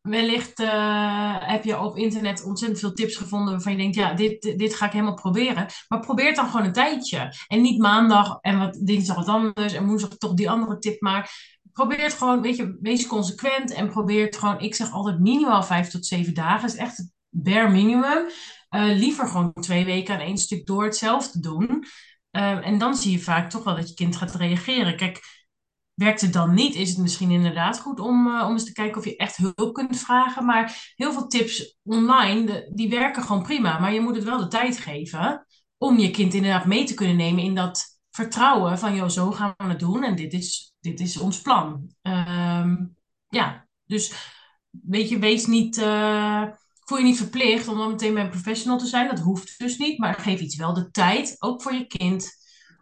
wellicht 0.00 0.60
eh, 0.60 1.36
heb 1.38 1.64
je 1.64 1.80
op 1.80 1.96
internet 1.96 2.44
ontzettend 2.44 2.80
veel 2.80 2.92
tips 2.92 3.16
gevonden 3.16 3.52
waarvan 3.52 3.72
je 3.72 3.78
denkt, 3.78 3.94
ja, 3.94 4.14
dit, 4.14 4.58
dit 4.58 4.74
ga 4.74 4.86
ik 4.86 4.92
helemaal 4.92 5.14
proberen. 5.14 5.66
Maar 5.88 6.00
probeer 6.00 6.26
het 6.26 6.36
dan 6.36 6.50
gewoon 6.50 6.66
een 6.66 6.72
tijdje. 6.72 7.32
En 7.46 7.60
niet 7.60 7.78
maandag 7.78 8.38
en 8.40 8.58
wat 8.58 8.80
dinsdag 8.82 9.16
wat 9.16 9.28
anders 9.28 9.72
en 9.72 9.86
woensdag 9.86 10.16
toch 10.16 10.34
die 10.34 10.50
andere 10.50 10.78
tip 10.78 11.00
maar. 11.00 11.30
Probeer 11.72 12.02
het 12.02 12.12
gewoon, 12.12 12.40
weet 12.40 12.56
je, 12.56 12.78
wees 12.80 13.06
consequent 13.06 13.72
en 13.72 13.90
probeer 13.90 14.24
het 14.24 14.36
gewoon, 14.36 14.60
ik 14.60 14.74
zeg 14.74 14.92
altijd 14.92 15.20
minimaal 15.20 15.62
vijf 15.62 15.88
tot 15.88 16.06
zeven 16.06 16.34
dagen. 16.34 16.68
Is 16.68 16.76
echt 16.76 16.96
het 16.96 17.10
bare 17.28 17.70
minimum. 17.70 18.26
Eh, 18.68 18.84
liever 18.84 19.28
gewoon 19.28 19.52
twee 19.52 19.84
weken 19.84 20.14
aan 20.14 20.20
één 20.20 20.38
stuk 20.38 20.66
door 20.66 20.84
hetzelfde 20.84 21.40
doen. 21.40 21.84
Ehm, 22.30 22.58
en 22.58 22.78
dan 22.78 22.96
zie 22.96 23.12
je 23.12 23.18
vaak 23.18 23.50
toch 23.50 23.64
wel 23.64 23.76
dat 23.76 23.88
je 23.88 23.94
kind 23.94 24.16
gaat 24.16 24.34
reageren. 24.34 24.96
Kijk, 24.96 25.20
werkt 25.94 26.20
het 26.20 26.32
dan 26.32 26.54
niet, 26.54 26.74
is 26.74 26.88
het 26.88 26.98
misschien 26.98 27.30
inderdaad 27.30 27.80
goed 27.80 28.00
om, 28.00 28.26
eh, 28.28 28.46
om 28.46 28.52
eens 28.52 28.64
te 28.64 28.72
kijken 28.72 28.98
of 28.98 29.04
je 29.04 29.16
echt 29.16 29.36
hulp 29.36 29.74
kunt 29.74 29.98
vragen. 29.98 30.44
Maar 30.44 30.92
heel 30.96 31.12
veel 31.12 31.26
tips 31.26 31.78
online, 31.82 32.70
die 32.74 32.88
werken 32.88 33.22
gewoon 33.22 33.42
prima. 33.42 33.78
Maar 33.78 33.92
je 33.92 34.00
moet 34.00 34.14
het 34.14 34.24
wel 34.24 34.38
de 34.38 34.48
tijd 34.48 34.78
geven 34.78 35.46
om 35.78 35.98
je 35.98 36.10
kind 36.10 36.34
inderdaad 36.34 36.66
mee 36.66 36.84
te 36.84 36.94
kunnen 36.94 37.16
nemen 37.16 37.42
in 37.42 37.54
dat 37.54 38.00
vertrouwen 38.10 38.78
van, 38.78 38.94
joh, 38.94 39.08
zo 39.08 39.30
gaan 39.30 39.54
we 39.56 39.64
het 39.64 39.78
doen 39.78 40.04
en 40.04 40.16
dit 40.16 40.32
is, 40.32 40.71
dit 40.82 41.00
is 41.00 41.16
ons 41.16 41.40
plan. 41.40 41.94
Ehm, 42.02 42.76
ja, 43.28 43.68
dus 43.84 44.30
weet 44.70 45.08
je, 45.08 45.18
wees 45.18 45.46
niet, 45.46 45.78
eh, 45.78 46.48
voel 46.80 46.98
je 46.98 47.04
niet 47.04 47.16
verplicht 47.16 47.68
om 47.68 47.76
dan 47.78 47.90
meteen 47.90 48.14
bij 48.14 48.22
een 48.22 48.30
professional 48.30 48.78
te 48.78 48.86
zijn. 48.86 49.08
Dat 49.08 49.18
hoeft 49.18 49.58
dus 49.58 49.78
niet, 49.78 49.98
maar 49.98 50.14
geef 50.14 50.40
iets 50.40 50.56
wel 50.56 50.74
de 50.74 50.90
tijd, 50.90 51.36
ook 51.38 51.62
voor 51.62 51.72
je 51.72 51.86
kind, 51.86 52.30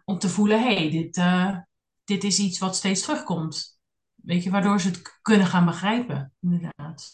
om 0.05 0.19
te 0.19 0.29
voelen, 0.29 0.61
hé, 0.61 0.75
hey, 0.75 0.89
dit, 0.89 1.17
eh, 1.17 1.57
dit 2.03 2.23
is 2.23 2.39
iets 2.39 2.59
wat 2.59 2.75
steeds 2.75 3.01
terugkomt. 3.01 3.79
Weet 4.15 4.43
je, 4.43 4.49
waardoor 4.49 4.81
ze 4.81 4.87
het 4.87 5.19
kunnen 5.21 5.47
gaan 5.47 5.65
begrijpen, 5.65 6.33
inderdaad. 6.41 7.13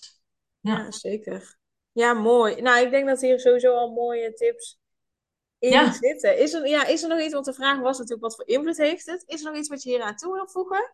Ja. 0.59 0.77
Ja, 0.77 0.91
zeker. 0.91 1.57
Ja, 1.91 2.13
mooi. 2.13 2.61
Nou, 2.61 2.85
ik 2.85 2.91
denk 2.91 3.07
dat 3.07 3.21
hier 3.21 3.39
sowieso 3.39 3.75
al 3.75 3.93
mooie 3.93 4.33
tips 4.33 4.79
in 5.59 5.69
Ja. 5.69 5.91
zitten. 5.91 6.39
Is 6.39 6.53
er, 6.53 6.67
ja, 6.67 6.85
is 6.85 7.03
er 7.03 7.09
nog 7.09 7.19
iets, 7.19 7.33
want 7.33 7.45
de 7.45 7.53
vraag 7.53 7.79
was 7.79 7.97
natuurlijk 7.97 8.23
wat 8.23 8.35
voor 8.35 8.47
invloed 8.47 8.77
heeft 8.77 9.05
het? 9.05 9.23
Is 9.25 9.43
er 9.43 9.51
nog 9.51 9.59
iets 9.59 9.69
wat 9.69 9.83
je 9.83 9.89
hier 9.89 10.01
aan 10.01 10.15
toe 10.15 10.33
wil 10.33 10.47
voegen? 10.47 10.91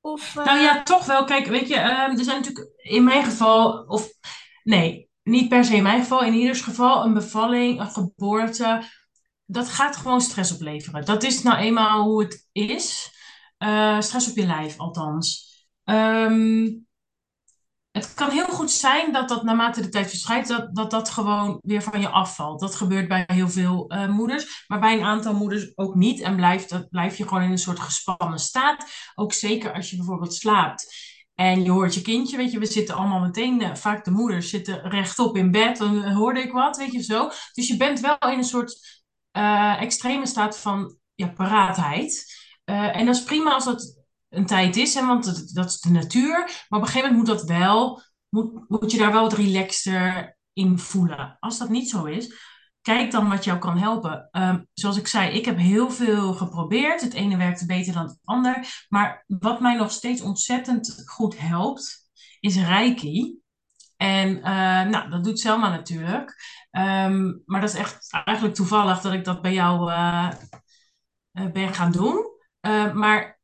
Of, 0.00 0.36
eh, 0.36 0.44
Nou 0.44 0.58
ja, 0.58 0.82
toch 0.82 1.06
wel. 1.06 1.24
Kijk, 1.24 1.46
weet 1.46 1.68
je, 1.68 1.74
ehm, 1.76 2.18
er 2.18 2.24
zijn 2.24 2.40
natuurlijk 2.40 2.70
in 2.76 3.04
mijn 3.04 3.24
geval, 3.24 3.84
of 3.86 4.08
nee, 4.64 5.10
niet 5.22 5.48
per 5.48 5.64
se 5.64 5.74
in 5.74 5.82
mijn 5.82 6.00
geval, 6.00 6.22
in 6.22 6.34
ieders 6.34 6.60
geval 6.60 7.04
een 7.04 7.14
bevalling, 7.14 7.80
een 7.80 7.90
geboorte, 7.90 8.82
dat 9.44 9.68
gaat 9.68 9.96
gewoon 9.96 10.20
stress 10.20 10.52
opleveren. 10.52 11.04
Dat 11.04 11.22
is 11.22 11.42
nou 11.42 11.58
eenmaal 11.58 12.04
hoe 12.04 12.22
het 12.22 12.48
is. 12.52 13.14
Eh, 13.58 14.00
stress 14.00 14.30
op 14.30 14.36
je 14.36 14.46
lijf, 14.46 14.78
althans. 14.78 15.54
Ehm, 15.84 16.68
het 17.96 18.14
kan 18.14 18.30
heel 18.30 18.46
goed 18.46 18.70
zijn 18.70 19.12
dat 19.12 19.28
dat 19.28 19.42
naarmate 19.42 19.80
de 19.80 19.88
tijd 19.88 20.08
verstrijkt, 20.08 20.48
dat, 20.48 20.74
dat 20.74 20.90
dat 20.90 21.10
gewoon 21.10 21.58
weer 21.62 21.82
van 21.82 22.00
je 22.00 22.08
afvalt. 22.08 22.60
Dat 22.60 22.74
gebeurt 22.74 23.08
bij 23.08 23.24
heel 23.26 23.48
veel 23.48 23.88
eh, 23.88 24.08
moeders, 24.08 24.64
maar 24.66 24.80
bij 24.80 24.94
een 24.94 25.04
aantal 25.04 25.34
moeders 25.34 25.76
ook 25.76 25.94
niet. 25.94 26.20
En 26.20 26.36
blijft, 26.36 26.70
dat, 26.70 26.88
blijf 26.88 27.16
je 27.16 27.28
gewoon 27.28 27.42
in 27.42 27.50
een 27.50 27.58
soort 27.58 27.80
gespannen 27.80 28.38
staat. 28.38 28.84
Ook 29.14 29.32
zeker 29.32 29.72
als 29.72 29.90
je 29.90 29.96
bijvoorbeeld 29.96 30.34
slaapt. 30.34 30.94
En 31.34 31.62
je 31.62 31.70
hoort 31.70 31.94
je 31.94 32.02
kindje, 32.02 32.36
weet 32.36 32.52
je, 32.52 32.58
we 32.58 32.66
zitten 32.66 32.94
allemaal 32.94 33.20
meteen, 33.20 33.62
eh, 33.62 33.74
vaak 33.74 34.04
de 34.04 34.10
moeders 34.10 34.50
zitten 34.50 34.90
rechtop 34.90 35.36
in 35.36 35.50
bed, 35.50 35.78
dan 35.78 36.02
eh, 36.02 36.16
hoorde 36.16 36.40
ik 36.40 36.52
wat, 36.52 36.76
weet 36.76 36.92
je 36.92 37.02
zo. 37.02 37.30
Dus 37.52 37.68
je 37.68 37.76
bent 37.76 38.00
wel 38.00 38.16
in 38.18 38.38
een 38.38 38.44
soort 38.44 39.04
extreme 39.78 40.26
staat 40.26 40.58
van 40.58 40.96
ja, 41.14 41.26
paraatheid. 41.26 42.34
En 42.64 43.06
dat 43.06 43.14
is 43.14 43.22
prima 43.22 43.52
als 43.52 43.64
dat 43.64 44.05
een 44.36 44.46
tijd 44.46 44.76
is, 44.76 44.94
hè, 44.94 45.06
want 45.06 45.54
dat, 45.54 45.66
is 45.66 45.80
de 45.80 45.90
natuur. 45.90 46.38
Maar 46.68 46.80
op 46.80 46.86
een 46.86 46.92
gegeven 46.92 47.10
moment 47.10 47.28
moet 47.28 47.38
dat 47.38 47.48
wel, 47.48 48.02
moet, 48.28 48.68
moet 48.68 48.90
je 48.92 48.98
daar 48.98 49.12
wel 49.12 49.22
wat 49.22 49.32
relaxter 49.32 50.36
in 50.52 50.78
voelen. 50.78 51.36
Als 51.40 51.58
dat 51.58 51.68
niet 51.68 51.90
zo 51.90 52.04
is, 52.04 52.34
kijk 52.80 53.10
dan 53.10 53.28
wat 53.28 53.44
jou 53.44 53.58
kan 53.58 53.78
helpen. 53.78 54.28
Ehm, 54.30 54.62
zoals 54.72 54.96
ik 54.96 55.06
zei, 55.06 55.30
ik 55.30 55.44
heb 55.44 55.56
heel 55.58 55.90
veel 55.90 56.32
geprobeerd. 56.32 57.00
Het 57.00 57.14
ene 57.14 57.36
werkte 57.36 57.66
beter 57.66 57.92
dan 57.92 58.06
het 58.06 58.18
ander. 58.24 58.84
Maar 58.88 59.24
wat 59.26 59.60
mij 59.60 59.74
nog 59.74 59.90
steeds 59.90 60.20
ontzettend 60.22 61.02
goed 61.06 61.38
helpt, 61.38 62.10
is 62.40 62.56
Reiki. 62.56 63.38
En 63.96 64.42
eh, 64.42 64.82
nou, 64.90 65.10
dat 65.10 65.24
doet 65.24 65.40
Selma 65.40 65.68
natuurlijk. 65.68 66.34
Ehm, 66.70 67.32
maar 67.44 67.60
dat 67.60 67.70
is 67.70 67.78
echt 67.78 68.12
eigenlijk 68.24 68.54
toevallig 68.54 69.00
dat 69.00 69.12
ik 69.12 69.24
dat 69.24 69.42
bij 69.42 69.52
jou 69.52 69.90
eh, 69.90 70.30
eh, 71.32 71.52
ben 71.52 71.74
gaan 71.74 71.92
doen. 71.92 72.34
Eh, 72.60 72.92
maar 72.92 73.35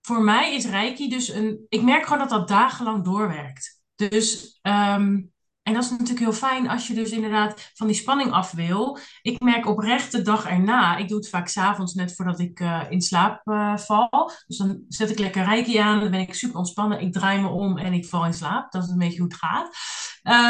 voor 0.00 0.22
mij 0.22 0.54
is 0.54 0.66
Reiki 0.66 1.08
dus 1.08 1.28
een. 1.28 1.66
Ik 1.68 1.82
merk 1.82 2.04
gewoon 2.04 2.18
dat 2.18 2.30
dat 2.30 2.48
dagenlang 2.48 3.04
doorwerkt. 3.04 3.80
Dus 3.94 4.58
ehm, 4.62 5.20
en 5.62 5.72
dat 5.72 5.84
is 5.84 5.90
natuurlijk 5.90 6.18
heel 6.18 6.32
fijn 6.32 6.68
als 6.68 6.86
je 6.86 6.94
dus 6.94 7.10
inderdaad 7.10 7.70
van 7.74 7.86
die 7.86 7.96
spanning 7.96 8.32
af 8.32 8.52
wil. 8.52 8.98
Ik 9.22 9.40
merk 9.40 9.66
oprecht 9.66 10.12
de 10.12 10.22
dag 10.22 10.46
erna, 10.46 10.96
ik 10.96 11.08
doe 11.08 11.18
het 11.18 11.28
vaak 11.28 11.48
s'avonds 11.48 11.94
net 11.94 12.14
voordat 12.16 12.38
ik 12.38 12.60
uh, 12.60 12.82
in 12.88 13.00
slaap 13.00 13.40
uh, 13.44 13.76
val. 13.76 14.32
Dus 14.46 14.56
dan 14.56 14.84
zet 14.88 15.10
ik 15.10 15.18
lekker 15.18 15.44
reiki 15.44 15.76
aan, 15.76 16.00
dan 16.00 16.10
ben 16.10 16.20
ik 16.20 16.34
super 16.34 16.58
ontspannen. 16.58 17.00
Ik 17.00 17.12
draai 17.12 17.40
me 17.40 17.48
om 17.48 17.78
en 17.78 17.92
ik 17.92 18.06
val 18.06 18.24
in 18.24 18.34
slaap. 18.34 18.72
Dat 18.72 18.82
is 18.82 18.88
een 18.88 18.98
beetje 18.98 19.18
hoe 19.20 19.28
het 19.28 19.38
gaat. 19.38 19.76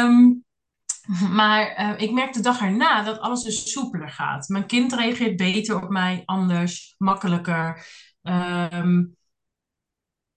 Um, 0.05 0.43
maar 1.31 1.79
uh, 1.79 2.01
ik 2.01 2.11
merk 2.11 2.33
de 2.33 2.41
dag 2.41 2.61
erna 2.61 3.03
dat 3.03 3.19
alles 3.19 3.43
dus 3.43 3.71
soepeler 3.71 4.09
gaat. 4.09 4.47
Mijn 4.47 4.65
kind 4.65 4.93
reageert 4.93 5.35
beter 5.35 5.83
op 5.83 5.89
mij, 5.89 6.23
anders, 6.25 6.95
makkelijker. 6.97 7.85
Um, 8.21 9.15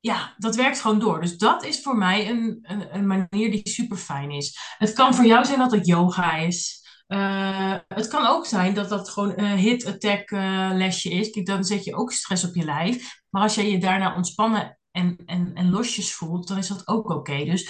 ja, 0.04 0.34
dat 0.38 0.54
werkt 0.54 0.80
gewoon 0.80 0.98
door. 0.98 1.20
Dus 1.20 1.36
dat 1.36 1.64
is 1.64 1.82
voor 1.82 1.96
mij 1.96 2.28
een, 2.30 2.58
een, 2.62 2.94
een, 2.94 3.06
manier 3.06 3.50
die 3.50 3.68
super 3.68 3.96
fijn 3.96 4.30
is. 4.30 4.58
Het 4.78 4.92
kan 4.92 5.14
voor 5.14 5.24
jou 5.24 5.44
zijn 5.44 5.58
dat 5.58 5.70
het 5.70 5.86
yoga 5.86 6.36
is. 6.36 6.82
Uh, 7.08 7.76
het 7.88 8.08
kan 8.08 8.26
ook 8.26 8.46
zijn 8.46 8.74
dat 8.74 8.88
dat 8.88 9.08
gewoon 9.08 9.38
een 9.38 9.56
hit-attack 9.56 10.30
uh, 10.30 10.70
lesje 10.72 11.10
is. 11.10 11.30
Kijk, 11.30 11.46
dan 11.46 11.64
zet 11.64 11.84
je 11.84 11.94
ook 11.94 12.12
stress 12.12 12.44
op 12.44 12.54
je 12.54 12.64
lijf. 12.64 13.22
Maar 13.30 13.42
als 13.42 13.54
jij 13.54 13.70
je 13.70 13.78
daarna 13.78 14.16
ontspannen 14.16 14.78
en, 14.90 15.22
en, 15.26 15.54
en 15.54 15.70
losjes 15.70 16.14
voelt, 16.14 16.48
dan 16.48 16.58
is 16.58 16.68
dat 16.68 16.88
ook 16.88 17.10
oké. 17.10 17.44
Dus 17.44 17.68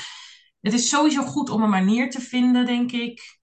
het 0.61 0.73
is 0.73 0.89
sowieso 0.89 1.23
goed 1.23 1.51
om 1.51 1.63
een 1.63 1.71
manier 1.71 2.11
te 2.11 2.21
vinden, 2.21 2.67
denk 2.67 2.93
ik, 2.93 3.39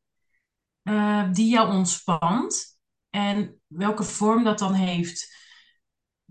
uh, 0.84 1.32
die 1.32 1.50
jou 1.50 1.74
ontspant. 1.74 2.80
En 3.10 3.62
welke 3.68 4.04
vorm 4.04 4.44
dat 4.44 4.60
dan 4.60 4.74
heeft, 4.74 5.41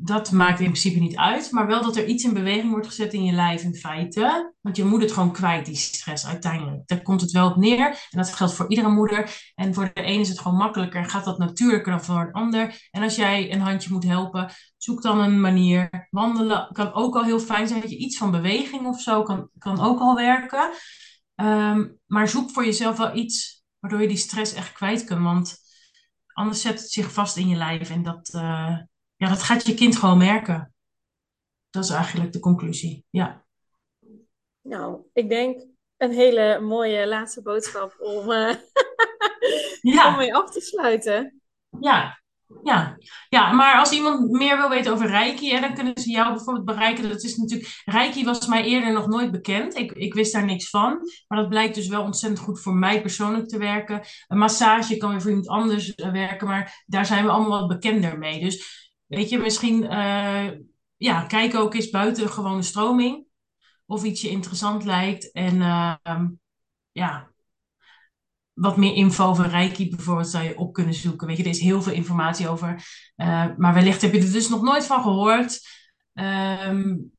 dat 0.02 0.32
maakt 0.32 0.58
in 0.58 0.64
principe 0.64 0.98
niet 0.98 1.16
uit. 1.16 1.50
Maar 1.50 1.66
wel 1.66 1.82
dat 1.82 1.96
er 1.96 2.06
iets 2.06 2.24
in 2.24 2.32
beweging 2.32 2.70
wordt 2.70 2.86
gezet 2.86 3.12
in 3.12 3.24
je 3.24 3.32
lijf 3.32 3.62
in 3.62 3.74
feite. 3.74 4.54
Want 4.60 4.76
je 4.76 4.84
moet 4.84 5.02
het 5.02 5.12
gewoon 5.12 5.32
kwijt, 5.32 5.66
die 5.66 5.76
stress 5.76 6.26
uiteindelijk. 6.26 6.86
Daar 6.86 7.02
komt 7.02 7.20
het 7.20 7.30
wel 7.30 7.48
op 7.48 7.56
neer. 7.56 7.86
En 7.86 8.18
dat 8.18 8.34
geldt 8.34 8.54
voor 8.54 8.68
iedere 8.68 8.88
moeder. 8.88 9.52
En 9.54 9.74
voor 9.74 9.90
de 9.94 10.06
een 10.06 10.20
is 10.20 10.28
het 10.28 10.38
gewoon 10.38 10.56
makkelijker. 10.56 11.04
Gaat 11.04 11.24
dat 11.24 11.38
natuurlijker 11.38 11.92
dan 11.92 12.04
voor 12.04 12.20
een 12.20 12.32
ander. 12.32 12.88
En 12.90 13.02
als 13.02 13.16
jij 13.16 13.52
een 13.52 13.60
handje 13.60 13.92
moet 13.92 14.04
helpen, 14.04 14.52
zoek 14.76 15.02
dan 15.02 15.20
een 15.20 15.40
manier. 15.40 16.08
Wandelen 16.10 16.68
kan 16.72 16.92
ook 16.92 17.16
al 17.16 17.24
heel 17.24 17.40
fijn 17.40 17.68
zijn. 17.68 17.80
Dat 17.80 17.90
je 17.90 17.98
iets 17.98 18.16
van 18.18 18.30
beweging 18.30 18.86
of 18.86 19.00
zo 19.00 19.22
kan, 19.22 19.48
kan 19.58 19.80
ook 19.80 20.00
al 20.00 20.14
werken. 20.14 20.70
Um, 21.34 21.98
maar 22.06 22.28
zoek 22.28 22.50
voor 22.50 22.64
jezelf 22.64 22.96
wel 22.96 23.16
iets 23.16 23.64
waardoor 23.78 24.00
je 24.00 24.08
die 24.08 24.16
stress 24.16 24.52
echt 24.52 24.72
kwijt 24.72 25.04
kunt. 25.04 25.22
Want 25.22 25.56
anders 26.32 26.60
zet 26.60 26.80
het 26.80 26.90
zich 26.90 27.12
vast 27.12 27.36
in 27.36 27.48
je 27.48 27.56
lijf. 27.56 27.90
En 27.90 28.02
dat... 28.02 28.32
Uh, 28.34 28.76
ja, 29.20 29.28
dat 29.28 29.42
gaat 29.42 29.66
je 29.66 29.74
kind 29.74 29.96
gewoon 29.96 30.18
merken. 30.18 30.74
Dat 31.70 31.84
is 31.84 31.90
eigenlijk 31.90 32.32
de 32.32 32.38
conclusie, 32.38 33.04
ja. 33.10 33.44
Nou, 34.60 35.00
ik 35.12 35.28
denk 35.28 35.66
een 35.96 36.12
hele 36.12 36.60
mooie 36.60 37.06
laatste 37.06 37.42
boodschap 37.42 37.96
om, 37.98 38.30
uh, 38.30 38.54
ja. 39.94 40.08
om 40.08 40.16
mee 40.16 40.34
af 40.34 40.50
te 40.50 40.60
sluiten. 40.60 41.40
Ja, 41.80 42.20
ja. 42.62 42.98
ja, 43.28 43.52
maar 43.52 43.78
als 43.78 43.92
iemand 43.92 44.30
meer 44.30 44.56
wil 44.56 44.68
weten 44.68 44.92
over 44.92 45.06
Reiki, 45.06 45.50
hè, 45.50 45.60
dan 45.60 45.74
kunnen 45.74 46.00
ze 46.00 46.10
jou 46.10 46.34
bijvoorbeeld 46.34 46.66
bereiken. 46.66 47.08
Dat 47.08 47.22
is 47.22 47.36
natuurlijk, 47.36 47.82
Reiki 47.84 48.24
was 48.24 48.46
mij 48.46 48.64
eerder 48.64 48.92
nog 48.92 49.06
nooit 49.06 49.30
bekend. 49.30 49.76
Ik, 49.76 49.92
ik 49.92 50.14
wist 50.14 50.32
daar 50.32 50.44
niks 50.44 50.70
van. 50.70 50.98
Maar 51.28 51.38
dat 51.38 51.48
blijkt 51.48 51.74
dus 51.74 51.88
wel 51.88 52.02
ontzettend 52.02 52.42
goed 52.42 52.60
voor 52.60 52.74
mij 52.74 53.00
persoonlijk 53.00 53.48
te 53.48 53.58
werken. 53.58 54.00
Een 54.28 54.38
massage 54.38 54.96
kan 54.96 55.10
weer 55.10 55.20
voor 55.20 55.30
iemand 55.30 55.48
anders 55.48 55.94
eh, 55.94 56.10
werken, 56.10 56.46
maar 56.46 56.84
daar 56.86 57.06
zijn 57.06 57.24
we 57.24 57.30
allemaal 57.30 57.58
wat 57.58 57.68
bekender 57.68 58.18
mee. 58.18 58.40
Dus 58.40 58.88
Weet 59.10 59.28
je, 59.28 59.38
misschien 59.38 59.82
uh, 59.82 60.50
ja, 60.96 61.22
kijk 61.22 61.54
ook 61.54 61.74
eens 61.74 61.90
buiten 61.90 62.28
gewone 62.28 62.62
stroming. 62.62 63.24
Of 63.86 64.04
iets 64.04 64.20
je 64.20 64.28
interessant 64.28 64.84
lijkt. 64.84 65.32
En 65.32 65.56
uh, 65.56 65.94
ja, 66.92 67.30
wat 68.52 68.76
meer 68.76 68.94
info 68.94 69.24
over 69.24 69.48
Reiki 69.48 69.88
bijvoorbeeld 69.88 70.28
zou 70.28 70.44
je 70.44 70.58
op 70.58 70.72
kunnen 70.72 70.94
zoeken. 70.94 71.26
Weet 71.26 71.36
je, 71.36 71.42
er 71.42 71.48
is 71.48 71.60
heel 71.60 71.82
veel 71.82 71.92
informatie 71.92 72.48
over. 72.48 72.84
Uh, 73.16 73.46
maar 73.56 73.74
wellicht 73.74 74.02
heb 74.02 74.12
je 74.12 74.20
er 74.20 74.32
dus 74.32 74.48
nog 74.48 74.62
nooit 74.62 74.86
van 74.86 75.02
gehoord. 75.02 75.60
Um, 76.12 77.12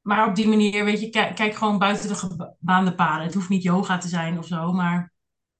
maar 0.00 0.28
op 0.28 0.34
die 0.34 0.48
manier, 0.48 0.84
weet 0.84 1.00
je, 1.00 1.08
kijk, 1.08 1.36
kijk 1.36 1.54
gewoon 1.54 1.78
buiten 1.78 2.08
de 2.08 2.14
gebaande 2.14 2.94
paden. 2.94 3.24
Het 3.24 3.34
hoeft 3.34 3.48
niet 3.48 3.62
yoga 3.62 3.98
te 3.98 4.08
zijn 4.08 4.38
of 4.38 4.46
zo, 4.46 4.72
maar 4.72 5.12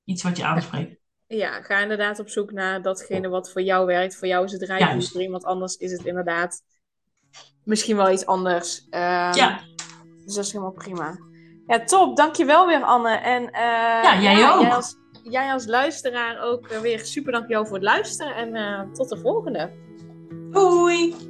iets 0.04 0.22
wat 0.22 0.36
je 0.36 0.44
aanspreekt. 0.44 0.99
Ja, 1.36 1.62
ga 1.62 1.78
inderdaad 1.78 2.18
op 2.18 2.28
zoek 2.28 2.52
naar 2.52 2.82
datgene 2.82 3.28
wat 3.28 3.50
voor 3.50 3.62
jou 3.62 3.86
werkt. 3.86 4.16
Voor 4.16 4.28
jou 4.28 4.44
is 4.44 4.52
het 4.52 4.62
rijden, 4.62 5.02
voor 5.02 5.20
iemand 5.20 5.44
anders 5.44 5.76
is 5.76 5.92
het 5.92 6.04
inderdaad 6.04 6.62
misschien 7.64 7.96
wel 7.96 8.10
iets 8.10 8.26
anders. 8.26 8.86
Uh, 8.90 9.30
ja. 9.32 9.60
Dus 10.24 10.34
dat 10.34 10.44
is 10.44 10.52
helemaal 10.52 10.72
prima. 10.72 11.18
Ja, 11.66 11.84
top. 11.84 12.16
Dankjewel 12.16 12.66
weer, 12.66 12.82
Anne. 12.82 13.10
En, 13.10 13.42
uh, 13.42 13.50
ja, 14.02 14.20
jij 14.20 14.50
ook. 14.50 14.60
Jij 14.60 14.72
als, 14.72 14.96
jij 15.22 15.52
als 15.52 15.66
luisteraar 15.66 16.40
ook 16.42 16.70
uh, 16.72 16.78
weer 16.78 16.98
super 16.98 17.32
dankjewel 17.32 17.66
voor 17.66 17.74
het 17.74 17.84
luisteren. 17.84 18.34
En 18.34 18.54
eh, 18.54 18.92
tot 18.92 19.08
de 19.08 19.18
volgende. 19.18 19.70
Doei! 20.50 21.29